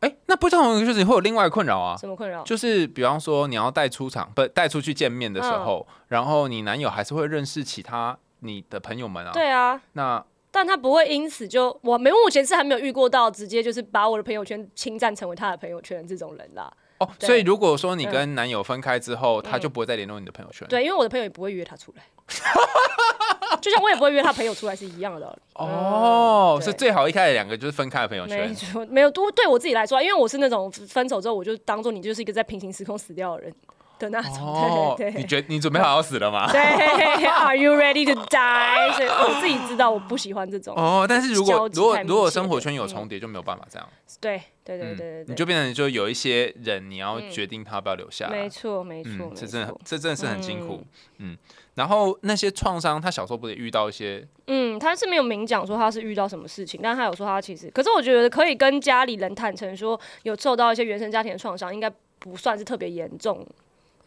[0.01, 1.95] 哎、那不交同一个圈子你会有另外的困扰啊。
[1.97, 2.43] 什么困扰？
[2.43, 9.31] 就是比方说你要带出场，不带出去见面的时嗯候，然后你男友还是会认识其他你的朋友们啊。
[9.31, 16.71] 对啊，那但他不会因此就我没目前是还没有遇过到直接就是把我的朋友圈侵占成为他的朋友圈的这种人啦。
[16.99, 20.67] 哦，所以如果说你嗯跟男友分开之后，他就不会再联络你的朋友圈。
[20.67, 22.03] 对，因为我的朋友也不会约他出来，
[23.61, 25.39] 就像我也不会约他朋友出来是一样的道理。
[25.53, 28.55] 哦，嗯所以最好一开始两个就是分开的朋友没圈。
[28.55, 33.53] 错，没有多对我自己来说，因为我是那种分手之后我就当做你就是一个在平行时空死掉的人
[33.99, 34.33] 的那种。
[34.45, 36.51] 哦，对对你觉你准备好要死了吗？
[36.51, 38.93] 对，Are you ready to die？
[38.93, 40.75] 所以我自己知道我不喜欢这种。
[40.75, 43.87] 哦，但是如果如果如果生活圈有重叠，就没有办法这样。
[44.19, 48.49] 对对对对嗯对对，你就变成就有一些人，你要嗯决定他要不要留下来没。
[48.49, 49.79] 错没错嗯，这真的错。
[49.85, 50.81] 这真的是很辛苦。
[51.19, 51.37] 嗯，
[51.75, 63.45] 然后那些创伤，他小时候不是遇到一些嗯，他是没有明讲说他是遇到什么事情，但他有说他其实，可是我觉得可以跟家里人坦诚说有受到一些原生家庭的创伤，应该不算是特别严重，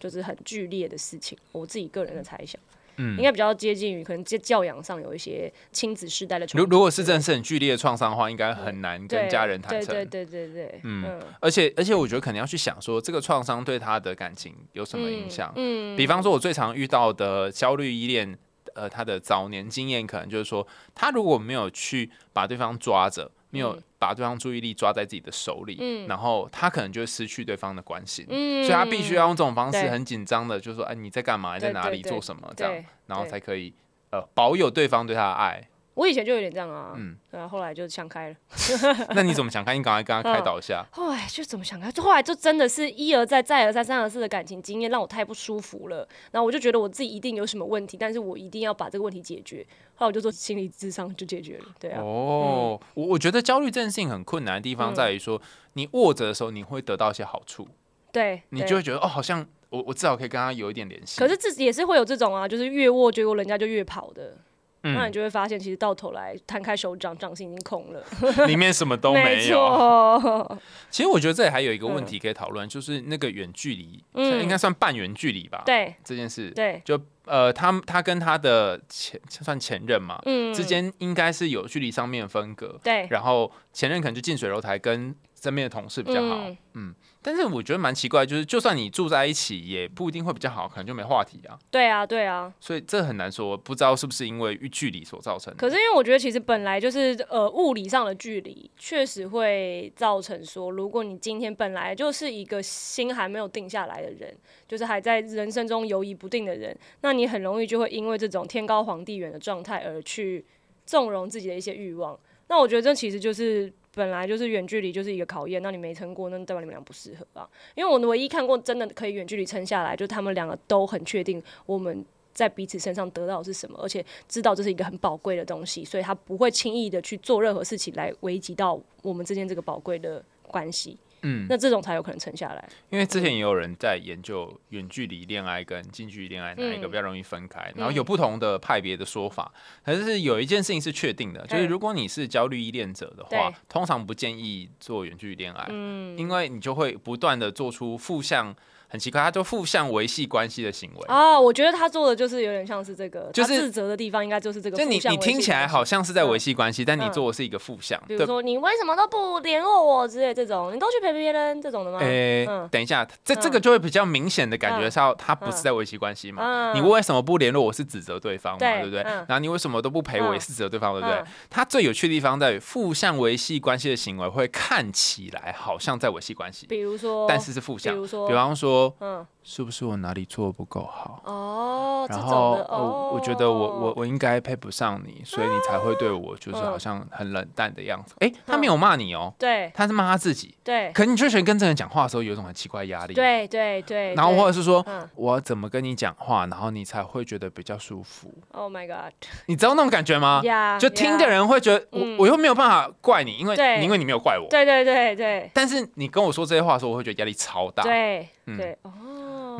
[0.00, 1.38] 就是很剧烈的事情。
[1.52, 2.60] 我自己个人的猜想，
[2.96, 6.72] 嗯应该比较接近于可能教教养上有一些亲子世代的冲如突。
[6.72, 9.94] 如果是真的是很剧烈的创伤的话，应该很难跟家人坦诚。
[9.94, 15.52] 对对对对对，嗯嗯，而且而且，我觉得可能要去想说，这个创伤对他的感情有什么影响。
[15.54, 18.36] 嗯，比方说，我最常遇到的焦虑依恋，
[18.74, 28.24] 呃，他的早年经验可能就是说，他如果没有去把对方抓着，没有嗯把对方注意力抓在自己的手里，嗯然后他可能就会失去对方的关心。
[28.28, 31.54] 嗯所以他必须要用这种方式很紧张的，就说：“哎，你在干嘛？
[31.54, 32.00] 你在哪里？
[32.02, 33.72] 做什么？”这样，然后才可以
[34.10, 35.68] 呃保有对方对他的爱。
[36.00, 38.36] 我以前就有点这样啊，嗯然后后来就想开了。
[39.14, 39.76] 那你怎么想开？
[39.76, 40.82] 你赶快跟他开导一下。
[40.92, 46.08] 后来就怎么想开，就后来就真的是一而再、再而三、三而四的感情经验让我太不舒服了。
[46.30, 49.66] 然后我就觉得我自己一定有什么问题，但是我一定要把这个问题解决。
[49.94, 51.64] 后来我就做心理智商就解决了。
[51.78, 55.38] 对啊，哦，我我觉得焦虑这件事情很困难的地方嗯在于说，
[55.74, 57.68] 你握着的时候你会得到一些好处，
[58.10, 61.20] 对，对你就会觉得哦，好像我我至少可以跟他有一点联系。
[61.20, 64.38] 可是自己也是会有这种啊，就是越握结果人家就越跑的。
[64.82, 68.02] 那你嗯，就会发现，其实到头来摊开手掌，掌心已经空了。
[68.46, 69.58] 里面什么都没没有。
[69.58, 70.58] 错，
[70.90, 75.62] 其实我觉得这里还有一个问题可以讨论，就是那个远距离，嗯应该算半远距离吧？
[75.66, 92.52] 对这件事，对，就呃，他他跟他的前算前任嘛，嗯，之间应该是有距离上面的分隔，对然后前任可能就近水楼台跟身边的同事比较好，嗯嗯，但是我觉得蛮奇怪，就是就算你住在一起，也不一定会比较好，可能就没话题啊，对啊，对啊。
[92.60, 95.56] 所以这很难说，不知道是不是因为距离所造成的。
[95.56, 104.36] 可是因为我觉得其实本来就是呃物理上的距离，确实会造成说，如果你今天本来就是一个心还没有定下来的人，
[104.68, 110.44] 就是还在人生中游移不定的人，那你很容易就会因为这种天高皇帝远的状态而去
[110.84, 112.18] 纵容自己的一些欲望。
[112.48, 117.48] 那我觉得这其实就是本来就是远距离就是一个考验，那你没撑过，那代表你们俩不适合啊。
[117.74, 130.96] 因为我唯一看过真的可以远距离撑下来，就他们两个都很确定我们在彼此身上得到的是什么，而且知道这是一个很宝贵的东西，所以他不会轻易的去做任何事情来危及到我们之间这个宝贵的关系。
[131.22, 132.68] 嗯，那这种才有可能撑下来。
[132.90, 139.52] 因为之前也有人在研究远距离恋爱跟近距离恋爱哪一个嗯比较容易分开，然后有不同的派别的说法。
[139.84, 148.54] 可是有一件事情是确定的，就是嗯如果你是焦虑依恋者的话，通常不建议做远距离恋爱，嗯，因为你就会不断的做出负向
[148.90, 151.06] 很奇怪，他就负向维系关系的行为。
[151.08, 158.26] 哦，我觉得他做的就是有点像是这个，就是他自责的地方应该就是这个就你你听起来好像是在维系关系，但你嗯做的是一个负向，比如对。
[158.26, 161.98] 说你为什么都不联络我之类这种，你都去陪别人这种的吗？
[162.00, 166.42] 诶、嗯等一下，这嗯这个就会比较明显的感觉嗯到他不是在维系关系嘛？
[166.42, 169.02] 嗯你为什么不联络我是指责对方嘛，对对不对？
[169.02, 171.26] 嗯然后你为什么都不陪我嗯也是指责对方，对不对嗯？
[171.48, 177.94] 他最有趣的地方在于负向维系关系的行为会看起来好像在维系关系，比如说，但是是负向。
[177.94, 181.22] 比如说，比方说，嗯，是不是我哪里做的不够好？
[181.24, 188.14] 哦，然后我觉得我我我应该配不上你，所以你才会对我就是好像很冷淡的样子。
[188.20, 190.54] 诶，他没有骂你哦，对他是骂他自己。
[190.62, 193.14] 对可你就觉得跟这个人讲话的时候有一种很奇怪的压力。。
[193.14, 199.12] 对对对，然后或者是说嗯，我怎么跟你讲话，然后你才会觉得比较舒服？，Oh my God，
[199.46, 200.42] 你知道那种感觉吗？
[200.44, 204.46] 呀，就听的，人会觉得嗯我我又没有办法怪你，因为因为你没有怪我。
[204.50, 207.82] 对对对对但是你跟我说这些话的时候，我会觉得压力超大。
[207.82, 208.90] 对嗯对，哦，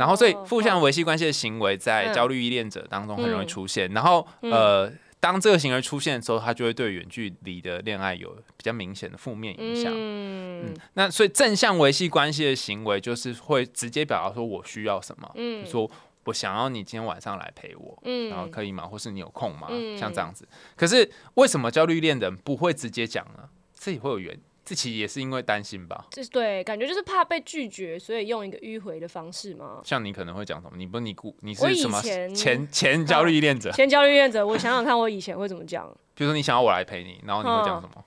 [0.01, 3.93] 然后，所以负向维系关系的行为在嗯焦虑依恋者当中很容易嗯出现。
[3.93, 9.93] 然后，嗯呃，当这个行为出现的时候，他就会对远距离的恋爱有比较明显的负面影响。
[9.95, 15.91] 嗯嗯，那所以正向维系关系的行为，就是会直接表达说我需要什么，比嗯说
[16.25, 18.87] 我想要你今天晚上来陪我，嗯然后可以吗？
[18.87, 19.69] 或是你有空吗？
[19.71, 20.49] 嗯像这样子。
[20.77, 23.49] 可是为什么焦虑恋人不会直接讲呢？
[23.79, 24.39] 这也会有原，
[24.71, 26.07] 这其实也是因为担心吧。
[26.13, 29.81] 就是对，感觉就是怕被拒绝，所以用一个迂回的方式嘛。
[29.83, 30.77] 像你可能会讲什么？
[30.77, 33.73] 你不是你顾你是什么前前前焦虑恋者？
[33.73, 35.93] 前焦虑恋者，我想想看，我以前会怎么讲？
[36.15, 38.05] 比如说你想要我来陪你，然后你会讲什么？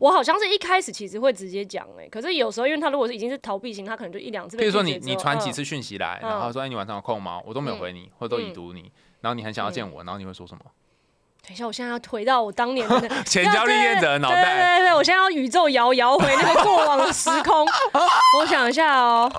[0.00, 7.40] 我好像是一开始其实会直接讲哎、可是有时候因为他如果是已经是逃避型，他可能就一两次比如说你你传几次讯息来，嗯然后说哎你晚上有空吗？
[7.46, 8.90] 我都没有回你，或者都已嗯读你，
[9.20, 10.64] 然后你很想要见我，然后你会说什么？
[11.46, 14.78] 等一下，我现在要回到我当年的那 前焦虑恋者的脑袋对。
[14.80, 17.66] 对对，我现在要宇宙摇摇回那个过往的时空。
[18.40, 19.30] 我想一下哦，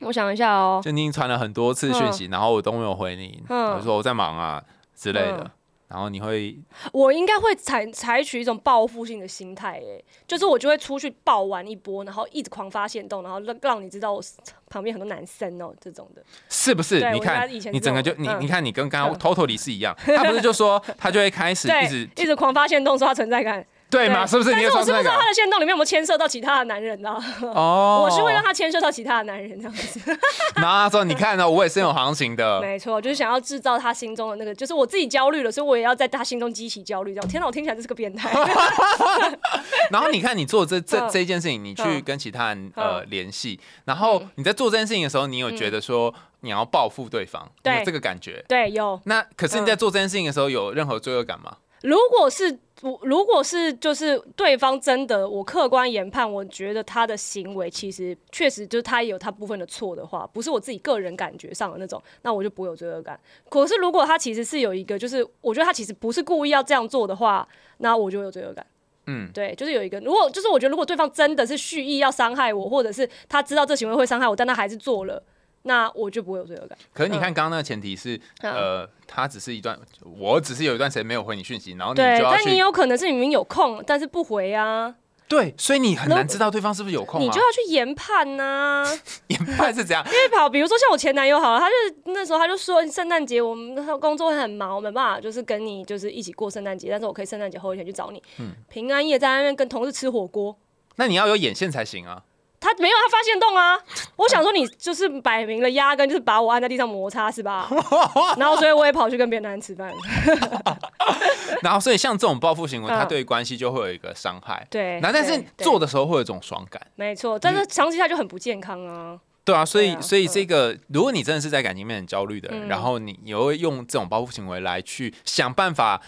[0.00, 4.62] 我想一下哦，就你已经传了很多次讯息，然后我都没有回你，嗯我就说我在忙啊
[4.96, 5.50] 之类的嗯，
[5.92, 6.58] 然后你会
[6.90, 14.22] 我应该会采采取一种报复性的心态，哎，就是我就会出去爆玩一波，然后一直狂发现动，然后让让你知道我
[14.70, 16.22] 旁边很多男生哦，这种的。
[16.48, 16.96] 是不是？
[17.12, 24.26] 你看你整个就你嗯你看你跟刚刚嗯 totally 是一样，他不是就说他就会开始 一直，一直狂发现动，说他存在感，对嘛？
[24.26, 24.50] 是不是？
[24.50, 27.16] 但是我是不知道他的线动里面有没有牵涉到其他的男人呢？
[27.54, 30.00] 哦，我是会让他牵涉到其他的男人这样子。
[30.56, 37.14] 然后他说你看呢，我也是有行情的，没错，就是想要制造他心中的那个，就是我自己焦虑了，所以我也要在他心中激起焦虑。
[37.14, 38.30] 这样，天哪，我听起来就是个变态。
[39.90, 48.42] 然后你看你做这 这嗯这一件事情，你去嗯跟其他人呃嗯联系，然后你在做这件事情的时候，你有觉得说你要报复对方，对有这个感觉？
[48.48, 48.98] 对，有。
[49.04, 51.56] 那可是你嗯在做这件事情的时候，有任何罪恶感吗？
[51.82, 63.18] 如果是我，如果是就是对方真的，我客观研判，我觉得他的行为其实确实就是他也有他部分的错的话，不是我自己个人感觉上的那种，那我就不会有罪恶感。
[63.48, 67.46] 可是如果他其实是有一个，就是我觉得他其实不是故意要这样做的话，
[67.78, 68.66] 那我就有罪恶感。
[69.06, 75.20] 嗯，对，就是有一个，如果就是我觉得，如果对方真的是蓄意要伤害我，或者是他知道这行为会伤害我，但他还是做了，
[75.62, 76.76] 那我就不会有罪恶感。
[76.92, 79.78] 可是你看刚刚那个前提是，嗯呃，他只是一段，
[80.18, 84.94] 我只是有一段时间没有回你讯息，然后你对，就要去但你有可能是你明明有空，但是不回啊，
[85.28, 87.40] 对，所以你很如难知道对方是不是有空啊你就。
[87.40, 88.84] 要去研判呐、
[89.28, 98.22] 研判是怎样， 因为跑，比如说像我前男友好了，他就那时候他就说圣诞节我们工作会很忙，我没办法就是跟你就是一起过圣诞节，但是我可以圣诞节后一天去找你。
[98.38, 100.56] 嗯平安夜在那边跟同事吃火锅，
[100.96, 102.22] 那你要有眼线才行啊。
[102.62, 103.78] 他没有他发现动啊。
[104.16, 107.68] 我想说你就是摆明了压根就是把我按在地上摩擦是吧？
[108.38, 109.92] 然后所以我也跑去跟别的男人吃饭。
[111.62, 114.66] 然后，所以像这种报复行为，嗯它对于关系就会有一个伤害。
[114.70, 116.80] 对，那但是做的时候会有一种爽感。
[116.94, 119.18] 没错，但是长期下来就很不健康啊。
[119.44, 126.00] 对啊，所以啊所以这个，如果你真的是在感情面很焦虑的人，嗯然后你你会用这种报复行为来去想办法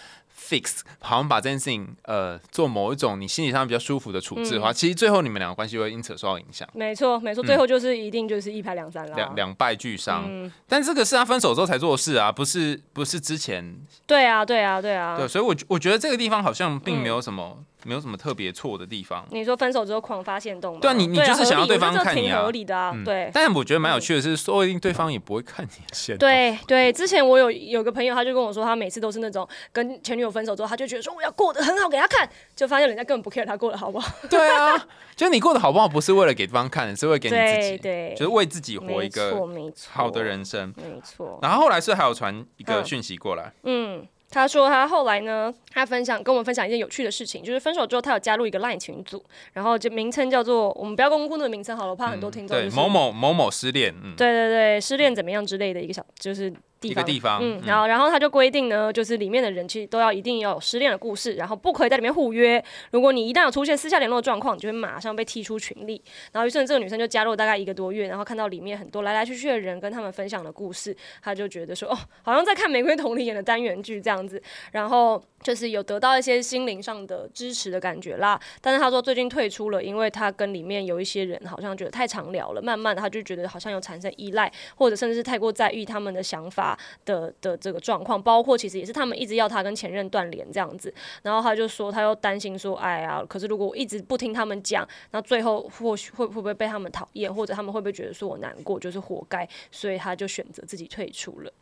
[0.48, 9.14] fix，好像把这件事情呃做某一种你心理上比较舒服的处置的话，嗯其实最后你们两个关系会因此受到影响，没错，没错，最后就是一定就是一拍两散啦。
[9.14, 10.24] 嗯两两败俱伤。
[10.28, 13.76] 嗯，但这个是他分手之后才做的事啊，不是不是之前
[14.06, 15.16] 对啊，对啊，对啊。
[15.16, 19.24] 对，所以我我觉得这个地方好像并嗯没有什么、没有什么特别错的地方。
[19.30, 20.80] 你说分手之后狂发现动吗？
[20.82, 22.90] 对啊你你就是想要对方看你啊合理的啊。
[22.94, 26.16] 嗯对，但我觉得蛮有趣的是，说不定对方也不会看你的线。
[26.18, 34.12] 对对，之前我有有个朋友，他就跟我说，他每次都是那种跟前女友分手之后，他就觉得说我要过得很好给他看，就发现人家根本不 care 他过得好不好。
[34.28, 40.72] 对啊， 就你过得好不好，不是为了给对方看，是为了给你自己，对对，就是为自己活一个没错好的，人生。
[40.76, 41.38] 没错。
[41.42, 56.52] 然后后来是还有传一个嗯讯息过来，嗯，他说他后来呢，他分享跟我们分享一件有趣的事情，就是分手之后他有加入一个 LINE 群组，然后就名称叫做我们不要公布那个名称好了，我怕很多听众、对某某某某失恋，嗯，对对对，失恋怎么样之类的一个小就是。
[56.88, 62.62] 一个地方，嗯，然后然后他就规定呢，就是里面的人其实都要一定要有失恋的故事，然后不可以在里面互约。
[62.90, 66.02] 如果你一旦有出现私下联络的状况，你就会马上被踢出群里。
[66.32, 74.42] 然后于是这个女生就加入大概一个多月，然后看到里面很多来来去去的人跟他们分享的故事，她就觉得说，哦，好像在看玫瑰童林演的单元剧这样子。
[74.72, 78.40] 然后就是有得到一些心灵上的支持的感觉啦。
[78.60, 86.73] 但是她说最近退出了，因为她跟里面有一些人好像觉得太常聊了，慢慢的她就觉得好像有产生依赖，或者甚至是太过在意他们的想法
[87.04, 87.58] 的的。
[87.64, 101.52] 这个状况，包括其实也是他们一直要他跟前任断联这样子，然后他就说他又担心说，哎呀，可是如果我一直不听他们讲，那最后或许会会不会被他们讨厌，或者他们会不会觉得说我难过就是活该，所以他就选择自己退出了。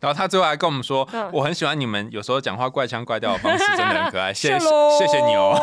[0.00, 4.32] 然后他最后还跟我们说，我很喜欢你们有时候讲话怪腔怪调的方式，真的很可爱。
[4.34, 5.54] 谢谢谢谢你哦。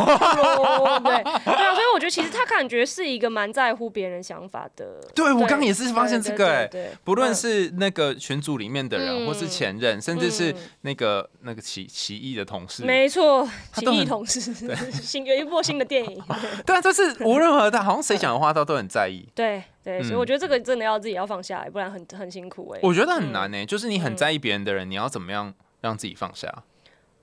[1.03, 4.85] 对 对啊，所以我觉得其实他感觉是一个蛮在乎别人想法的。
[5.15, 6.69] 对我刚刚也是发现这个哎，
[7.03, 14.39] 不论是那个群组里面的人，或是前任，甚至是那个那个奇奇异的同事，没错，奇异同事，
[15.01, 16.23] 新有一部新的电影。
[16.65, 19.27] 对啊，就是无论何他好像谁讲的话，他都很在意。
[19.33, 19.63] 对。
[19.87, 22.79] 对，所以我觉得这个真的要自己要放下来，不然很很辛苦哎。
[22.83, 26.53] 我觉得很难哎，就是你很在意别人的人，你要怎么样让自己放下？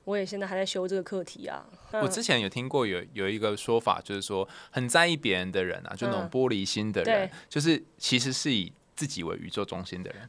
[0.04, 1.66] 我也现在还在修这个课题啊。
[1.92, 10.28] 我之前有听过有有一个说法，就是说很在意别人的人啊，就那种玻璃心的人，就是其实是以自己为宇宙中心的人。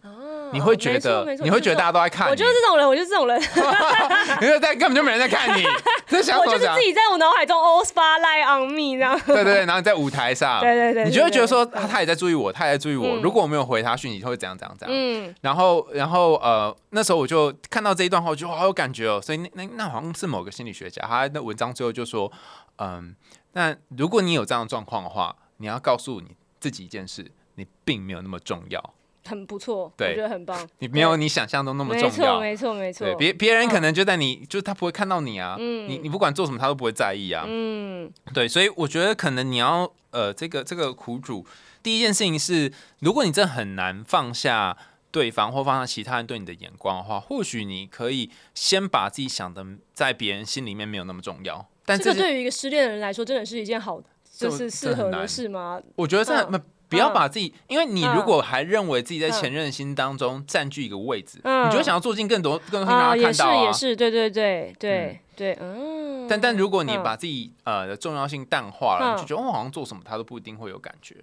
[0.53, 2.31] 你会觉得，你会觉得大家都在看你。
[2.31, 3.41] 我就是这种人， 我就是这种人。
[4.41, 9.19] 因为在根本就没人在看你， 我就是自己在我脑海中 all spotlight on me 这样。
[9.25, 13.15] 对对对，然后你在舞台上，对对对，你就会觉得说，他他也在注意我，他也在注意我。
[13.17, 14.95] 如果我没有回他讯息，他会怎样怎样怎样。
[14.95, 15.33] 嗯。
[15.41, 19.19] 然后然后呃，那时候我就看到这一段话，我就好有感觉哦。
[19.21, 22.31] 所以那那那好像是某个心理学家，他那文章最后就说，
[22.77, 23.15] 嗯，
[23.53, 27.25] 那如果你有这样的状况的话，你要告诉你自己一件事，
[27.55, 28.93] 你并没有那么重要。
[29.27, 30.69] 很不错，我觉得很棒。
[30.77, 33.15] 你没有你想象中那么重要，没错没错没错。
[33.15, 35.55] 别别人可能就在你，就是他不会看到你啊。
[35.57, 37.43] 嗯，你你不管做什么，他都不会在意啊。
[37.47, 41.43] 嗯，对，所以我觉得可能你要呃，这个这个苦主，
[41.81, 44.77] 第一件事情是，如果你真的很难放下
[45.09, 51.67] 对方或放下其他人对你的眼光的话，或许你可以先把自己想的在别人心里面没有那么重要。
[51.83, 53.99] 但这个对于一个失恋的人来说，真的是一件好
[54.31, 55.81] 就是适合的事吗？
[55.95, 56.61] 我觉得这。
[56.95, 63.55] 不要把自己，因为你如果还认为自己在前任心当中占据一个位置，你就会想要做进更多更多让他看到啊。
[63.55, 66.25] 也是，也是，对对对对对，嗯。
[66.27, 71.15] 但但如果你把自己呃的重要性淡化了，你就觉得哦，好像做什么他都不一定会有感觉。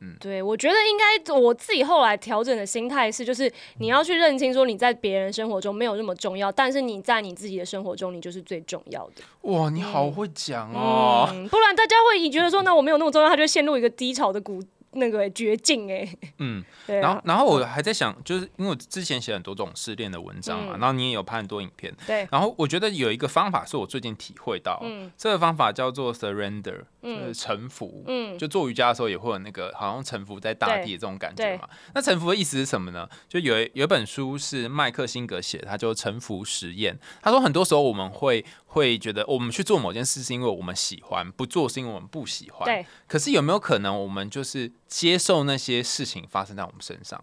[0.00, 9.22] 嗯，对，我觉得应该我自己后来调整的心态是，就是你要去认清说你在别人生活中没有那么重要，但是你在你自己的生活中你就是最重要的。
[9.50, 11.26] 哇，你好会讲哦！
[11.50, 14.62] 不然大家会觉得说，那我没有那么重要，他就陷入一个低潮的谷。
[14.96, 24.82] 那个绝境哎，嗯， 然后然后我还在想，就是因为我之前写很多这种失恋的文章嘛，然后你也有拍很多影片，对，然后我觉得有一个方法是我最近体会到，
[25.16, 31.68] 这个方法叫做 surrender，就是臣服，嗯，就做瑜伽的时候也会有那个好像臣服在大地的这种感觉嘛。
[31.94, 33.08] 那臣服的意思是什么呢？
[33.28, 36.98] 就有有一本书是麦克辛格写的，他就臣服实验。
[37.22, 38.44] 他说很多时候我们会。
[38.76, 42.66] 会觉得我们去做某件事是因为我们喜欢，不做是因为我们不喜欢。
[42.66, 42.84] 对。
[43.08, 47.22] 可是有没有可能我们就是接受那些事情发生在我们身上？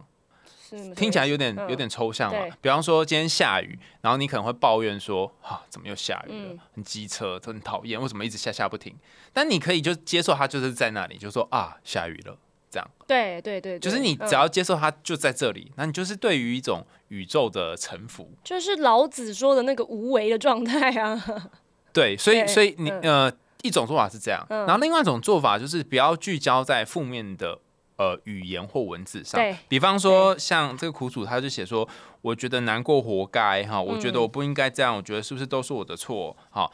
[0.95, 2.39] 听起来有点有点抽象嘛。
[2.59, 6.63] 比方说今天下雨，然后你可能会抱怨说：“啊，怎么又下雨了？
[6.73, 8.95] 很机车，很讨厌，为什么一直下下不停？”
[9.31, 12.35] 但你可以就接受它就是在那里，就说：“啊，下雨了。”
[12.73, 16.83] 这样，对对对，就是你只要接受它就在这里，那你就是对于一种
[17.13, 21.23] 宇宙的臣服，就是老子说的那个无为的状态啊。
[21.93, 27.59] 对，所以所以你呃，一种做法是这样，然后另外一种做法就是不要聚焦在负面的
[27.97, 29.39] 呃语言或文字上。
[29.69, 31.87] 比方说像这个苦主，他就写说，
[32.23, 36.35] 我觉得难过活该哈，我觉得我不应该这样，我觉得是不是都是我的错？
[36.49, 36.71] 好，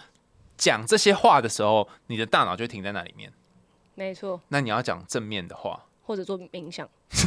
[0.57, 3.33] 讲这些话的时候，你的大脑就停在那里面。
[3.95, 6.89] 没错，那你要讲正面的话，或者做冥想。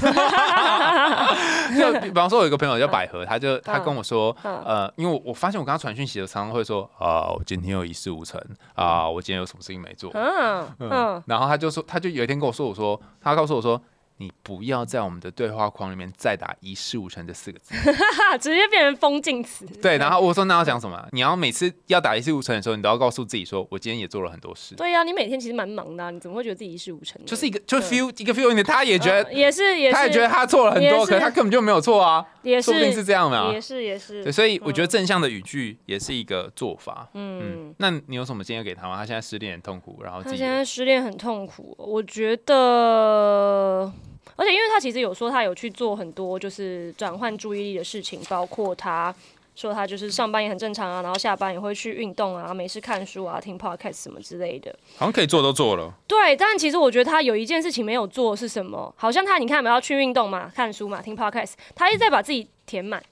[1.79, 8.41] 就比方说，我有一个朋友叫百合，他就他跟我说，呃，因为我我发现我刚刚传讯息的常常会说，啊，我今天有一事无成，
[8.75, 13.81] 啊，我今天有什么事情没做，嗯嗯，然后他就说，他就有一天跟我说，我说，他告诉我说。
[14.23, 17.75] 你不要在我们的对话框里面再打一事无成这四个字。
[18.41, 19.67] 直接变成封禁词。
[19.83, 21.05] 对，然后我说那要讲什么？
[21.11, 24.77] 你要每次要打一事无成的时候，你都要告诉自己说，我今天也做了很多事。
[24.77, 27.27] 对呀、你每天其实蛮忙的啊、你怎么会觉得自己一事无成呢？
[27.27, 33.61] 就是一个就对 feel 一个 feeling，他也觉得呃也是也是，他也觉得他错了很多，是可是他根本就没有错啊，也说不定是是这样的啊也。
[33.61, 37.09] 是也是对，，所以我觉得正向的语句也是一个做法。
[37.15, 38.97] 嗯嗯，那你有什么建议给他吗？
[38.97, 43.93] 他现在失恋很痛苦，然后他现在失恋很痛苦，我觉得，
[44.37, 49.15] 而且因为他其实有说他有去做很多就是转换注意力的事情，包括他
[49.55, 54.75] 说他就是上班也很正常啊，然后下班也会去运动啊，没事看书啊，听 podcast 什么之类的。
[54.97, 55.93] 好像可以做都做了。
[56.07, 58.93] 对，但其实我觉得他有一件事情没有做是什么？
[58.97, 63.03] 好像他你看有没有要去运动嘛、看书嘛、听 podcast，他一直在把自己填满。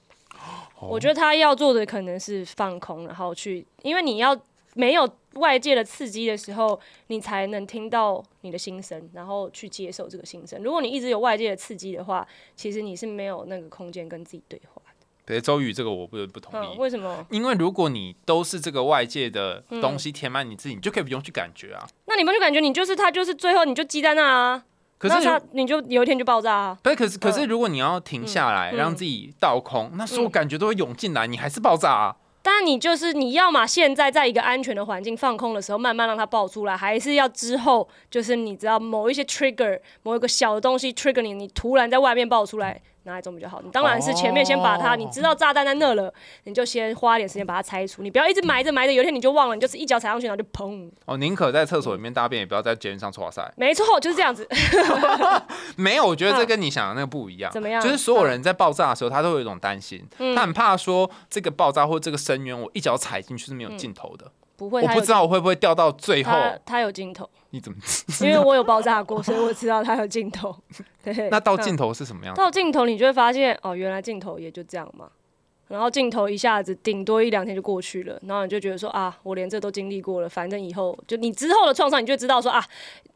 [0.79, 4.35] 我觉得他要做的可能是放空，然后去，因为你要
[4.73, 10.61] 没有外界的刺激的时候，你才能听到你的心声，然后去接受这个心声。
[10.61, 15.05] 如果你一直有外界的刺激的话，其实你是没有那个空间跟自己对话的。
[15.23, 16.77] 对，周宇这个我不不同嗯，意。
[16.77, 17.25] 为什么？
[17.29, 21.87] 因为如果你都是这个外界的东西填满你自己，你就可以不用去感觉啊。
[22.05, 24.65] 那你们就感觉你就是他，就是最后你就积在那啊，
[24.97, 26.77] 可是他你就有一天就爆炸啊。
[26.83, 32.17] 对，可是可是，如果你要停下来，嗯让自己倒空，那所有感觉都会涌进来，你还是爆炸啊。
[32.43, 43.61] 但你就是你要嘛，现在在一个安全的环境放空的时候，慢慢让它爆出来，还是要之后就是你知道某一些 trigger，某一个小的东西 trigger 你，你突然在外面爆出来，哪一种比较好？
[43.63, 50.89] 你当然是前面先把它，哦你知道炸弹在那了，你就先花一点时间把它拆除，你不要一直埋着埋着，有一天你就忘了，你就是一脚踩上去，然后就砰。
[51.05, 53.51] 哦，宁可在厕所里面大便，也不要在捷运上搓塞。
[53.57, 54.47] 没错，就是这样子。
[55.75, 57.51] 没有，我觉得这跟你想的那个不一样。
[57.51, 64.31] 怎么样就是所有人在爆炸的时候，他都有一种担心，嗯他很怕说这个爆炸或这个深渊，我一脚踩进去是没有尽头的。
[64.61, 66.31] 不会，我不知道我会不会掉到最后。
[66.31, 68.03] 它它有镜头，你怎么知？
[68.25, 70.55] 因为我有爆炸过，所以我知道他有镜头。
[71.03, 72.39] 对，嗯那到镜头是什么样子？
[72.39, 75.09] 到镜头，你就会发现，哦，原来镜头也就这样嘛。
[75.67, 82.63] 然后镜头一下子顶多一两天就过去了，然后你就觉得说啊，我连这都经历过了，反正以后就你之后的创伤，你就知道说啊，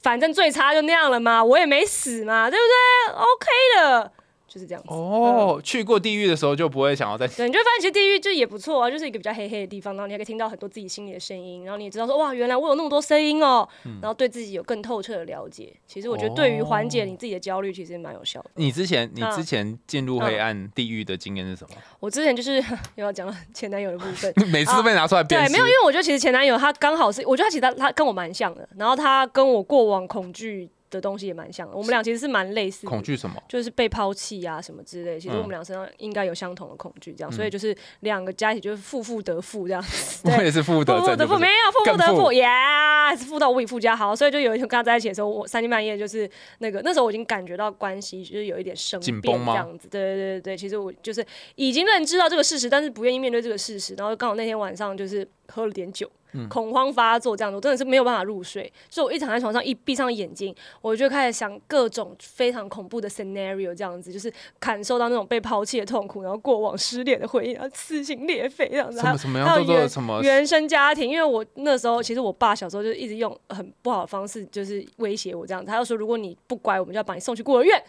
[0.01, 4.11] 反正最差就那样了嘛，我也没死嘛，对不对？OK 的，
[4.55, 4.87] 就是这样子。
[4.89, 13.67] 哦，去过地狱的时候就不会想要再对，你就会发现其实地狱就也不错啊，就是一个比较黑黑的地方，然后你还可以听到很多自己心里的声音，然后你也知道说哇，原来我有那么多声音哦，
[14.01, 15.73] 然后对自己有更透彻的了解。
[15.85, 18.49] 其实我觉得对于缓解你自己的焦虑，其实蛮有效的。
[18.55, 21.75] 你之前你嗯之前进入黑暗地狱的经验是什么？
[21.99, 22.55] 我之前就是
[22.95, 32.89] 又要讲到前男友的部分， 每次都被拿出来辨对，没有，因为我觉得其实前男友他刚好是，我觉得他其实他他跟我蛮像的，然后他跟我过往恐惧的东西也蛮像的，我们俩其实是蛮类似的。
[32.89, 33.35] 恐惧什么？
[33.47, 40.27] 就是被抛弃啊什么之类，其实嗯我们俩身上应该有相同的恐惧，这样，所以就是两个加一起就是负负得负这样子。
[40.35, 43.95] 我也是负得，负负得负，没有负负得负，呀，是负到无以复加。
[43.95, 46.29] 好，所以就有一天跟他在一起的时候，我三更半夜就是
[46.59, 49.87] 那个那时候我已经感觉到关系就是有一点生紧变绷吗这样子。
[49.89, 51.25] 对对对对，其实我就是
[51.55, 53.93] 已经认知到这个事实，但是不愿意面对这个事实。
[53.95, 56.09] 然后刚好那天晚上就是喝了点酒。
[56.36, 70.21] 嗯恐慌发作，这样子我真的是没有办法入睡，所以我一躺在床上，一闭上眼睛，我就开始想各种非常恐怖的 scenario，这样子就是感受到那种被抛弃的痛苦，然后过往失恋的回忆，然后撕心裂肺这样子，什么什么样叫还有原做什么？
[70.21, 75.67] 原生家庭，因为我那时候其实我爸小时候就一直用很不好的方式，就是威胁我这样子。
[75.71, 77.81] 他就说，如果你不乖，我们就要把你送去孤儿院。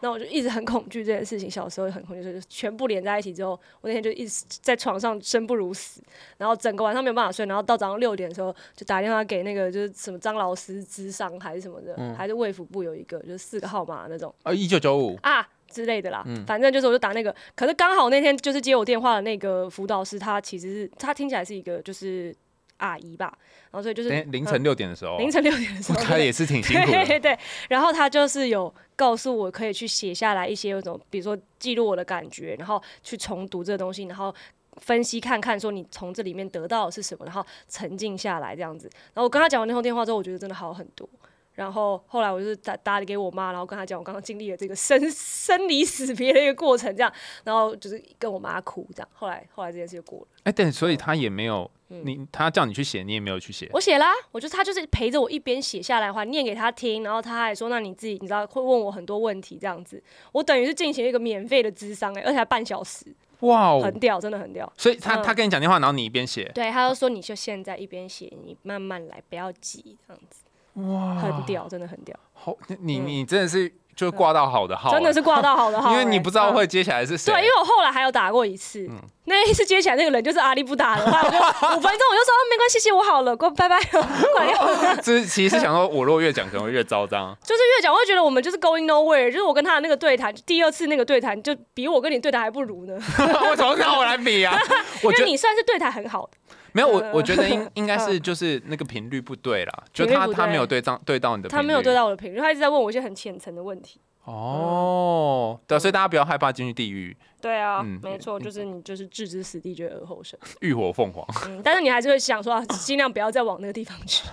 [0.00, 6.02] 那我就一直很恐惧这件事情，小时候很恐惧，就是全部连在一起之后，我那天就一直在床上生不如死，
[6.36, 14.34] 然后整个晚上没有办法睡，然后到早上六点的时候就打电话给那个就是什么张老师智商还是什么的，还是卫福部有一个就是四个号码那种。
[14.42, 22.32] 啊，一九九五，啊之类的啦，反正就是我就打那个，可是刚好那天就是接我电话的那个辅导师，他其实是他听起来是一个就是
[22.76, 23.36] 阿姨吧，
[23.70, 27.06] 然后所以就是凌晨六点的时候，凌晨六点的时候，他也是挺辛苦对的。
[27.06, 27.38] 对对，
[27.68, 34.34] 然后他就是有告诉我可以去写下来一些那种，比如说记录我的感觉，然后去重读这个东西，然后
[34.78, 38.88] 分析看看说你从这里面得到的是什么，然后沉静下来这样子。
[39.12, 41.08] 然后我跟他讲完那通电话之后，我觉得真的好很多。
[41.54, 47.12] 然后后来我就是打打给我妈，然后跟她讲我刚刚经历了这个生生离死别的一个过程，这样，
[47.44, 49.08] 然后就是跟我妈哭这样。
[49.12, 50.26] 后来后来这件事就过了。
[50.42, 53.68] 哎，对，所以他也没有你，他叫你去写，你也没有去写。
[53.72, 63.06] 我写啦，我就他就是陪着我一边写下来的话念给他听，然后他还说那你自己你知道会问我很多问题这样子，我等于是进行一个免费的智商哎、而且还半小时，
[63.40, 63.80] 哇哦！
[63.82, 64.70] 很屌，真的很屌。
[64.76, 70.42] 所以他嗯他跟你讲电话，然后你一边写，对，他就说你就现在一边写，你慢慢来，不要急这样子。
[70.74, 72.18] 哇，很屌，真的很屌。
[72.32, 77.32] 好，你嗯你真的是就挂到好的号，真的是挂到好的号、 因为你欸不知道嗯会接起来是谁。
[77.32, 78.88] 对，因为我后来还有打过一次，
[79.26, 81.36] 那一次接起来那个人就是阿力不打的话我就
[81.76, 83.78] 五分钟我就说、哦、没关系，谢谢我好了，过拜拜，
[84.34, 84.96] 挂掉。
[85.02, 87.34] 这其实是想说，我如果越讲可能会越糟章。
[87.42, 94.58] 就是越讲，我会觉得我们就是 going nowhere，就是我跟他的那个对谈，第二次那个对谈就比我跟你对谈还不如呢，为什么跟我来比啊？
[95.02, 96.32] 我因为觉得你算是对谈很好的，
[96.74, 101.94] 没有，我呃我觉得应 应该是就是那个频率不对啦，就他他没有对到对到你的，他没有对。
[101.94, 104.00] 到我的频率，他一直在问我一些很浅层的问题。
[104.24, 110.36] 哦，对啊，所以大家不要害怕进去地狱，对啊，嗯没错，就是你就是置之死地，绝而后生。
[110.60, 111.24] 浴火凤凰。
[111.46, 114.24] 嗯，但是你还是会想说，啊尽量不要再往那个地方去。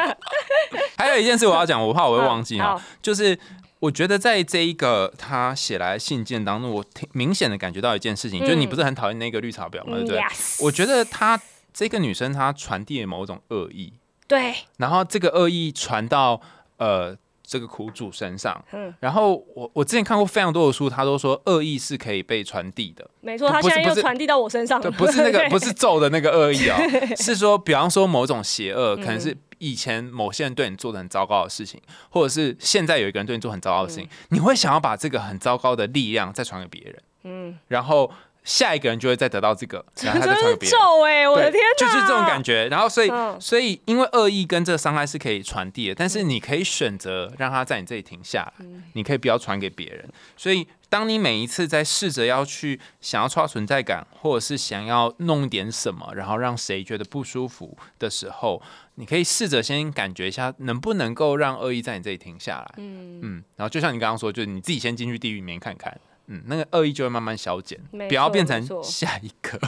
[0.98, 3.38] 还有一件事我要讲，我怕我会忘记啊， 就是
[3.84, 9.96] 我觉得在这一个他写来的信件当中，我挺明显的感觉到一件事情，就是你不是很讨厌那个绿茶婊吗？
[9.96, 10.18] 对不对？
[10.18, 11.38] 嗯 Yes，我觉得她
[11.72, 13.92] 这个女生她传递了某种恶意，
[14.26, 16.40] 对，然后这个恶意传到
[16.78, 17.14] 呃
[17.46, 18.64] 这个苦主身上。
[18.72, 24.80] 嗯，然后我我之前看过非常多的书，他都说恶意是可以被传递的，没错，他现在又传递到我身上。
[24.80, 26.76] 不是那个不是咒的那个恶意哦，
[27.20, 31.80] 是说比方说某种邪恶，嗯可能是以前某些人对你做的很糟糕的事情，
[32.10, 38.10] 或者是现在有一个人对你做很糟糕的事情，你会想要把这个很糟糕的力量再传给别人，嗯，然后
[38.44, 40.78] 下一个人就会再得到这个， 然后他再传给别人。
[40.78, 42.68] 咒哎，我的天哪，就是这种感觉。
[42.68, 43.40] 然后，所以，嗯。
[43.40, 48.82] 所以，因为恶意跟这个伤害是可以传递的，但是你可以选择让他在你这里停下来，嗯。
[48.92, 50.06] 你可以不要传给别人。
[50.36, 58.62] 所以，当你每一次在试着要去想要创造存在感，或者是想要弄点什么，然后让谁觉得不舒服的时候，
[58.94, 62.74] 你可以试着先感觉一下，能不能够让恶意在你这里停下来。
[62.76, 66.00] 嗯，嗯，然后就像你刚刚说，就是你自己先进去地狱里面看看。
[66.26, 67.78] 嗯，那个恶意就会慢慢消减，
[68.08, 69.58] 不要变成下一个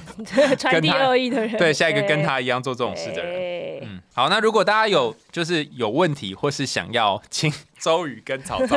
[0.57, 3.33] 传递跟他恶意的人，对下一个跟哎他一样做这种事的人。
[3.33, 3.81] 人。
[3.83, 8.77] 嗯，好，那如果大家有就是有问题，或是想要请周瑜跟曹操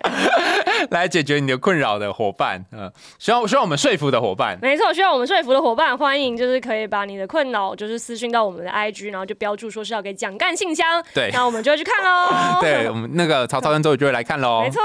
[0.90, 12.60] 来解决你的困扰的伙伴，嗯、需要需要我们说服的伙伴，没错，需要我们说服的伙伴，欢迎就是可以把你的困扰就是私讯到我们的 IG，然后就标注说是要给蒋干信箱，对那我们就会去看喽。
[12.60, 14.62] 对我们那个曹操跟周瑜就会来看喽。
[14.62, 14.80] 没错。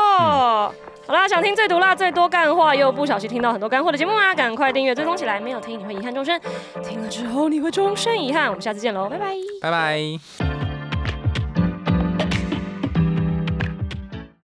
[1.07, 4.33] 好啦，想听最毒辣、最多干话，又不小心听到很多干货的节目吗？
[4.35, 6.39] 赶快订阅追踪起来，没有听你会遗憾终身，
[6.83, 8.47] 听了之后你会终身遗憾。
[8.47, 9.33] 我们下次见喽，拜拜。
[9.61, 10.50] 拜拜。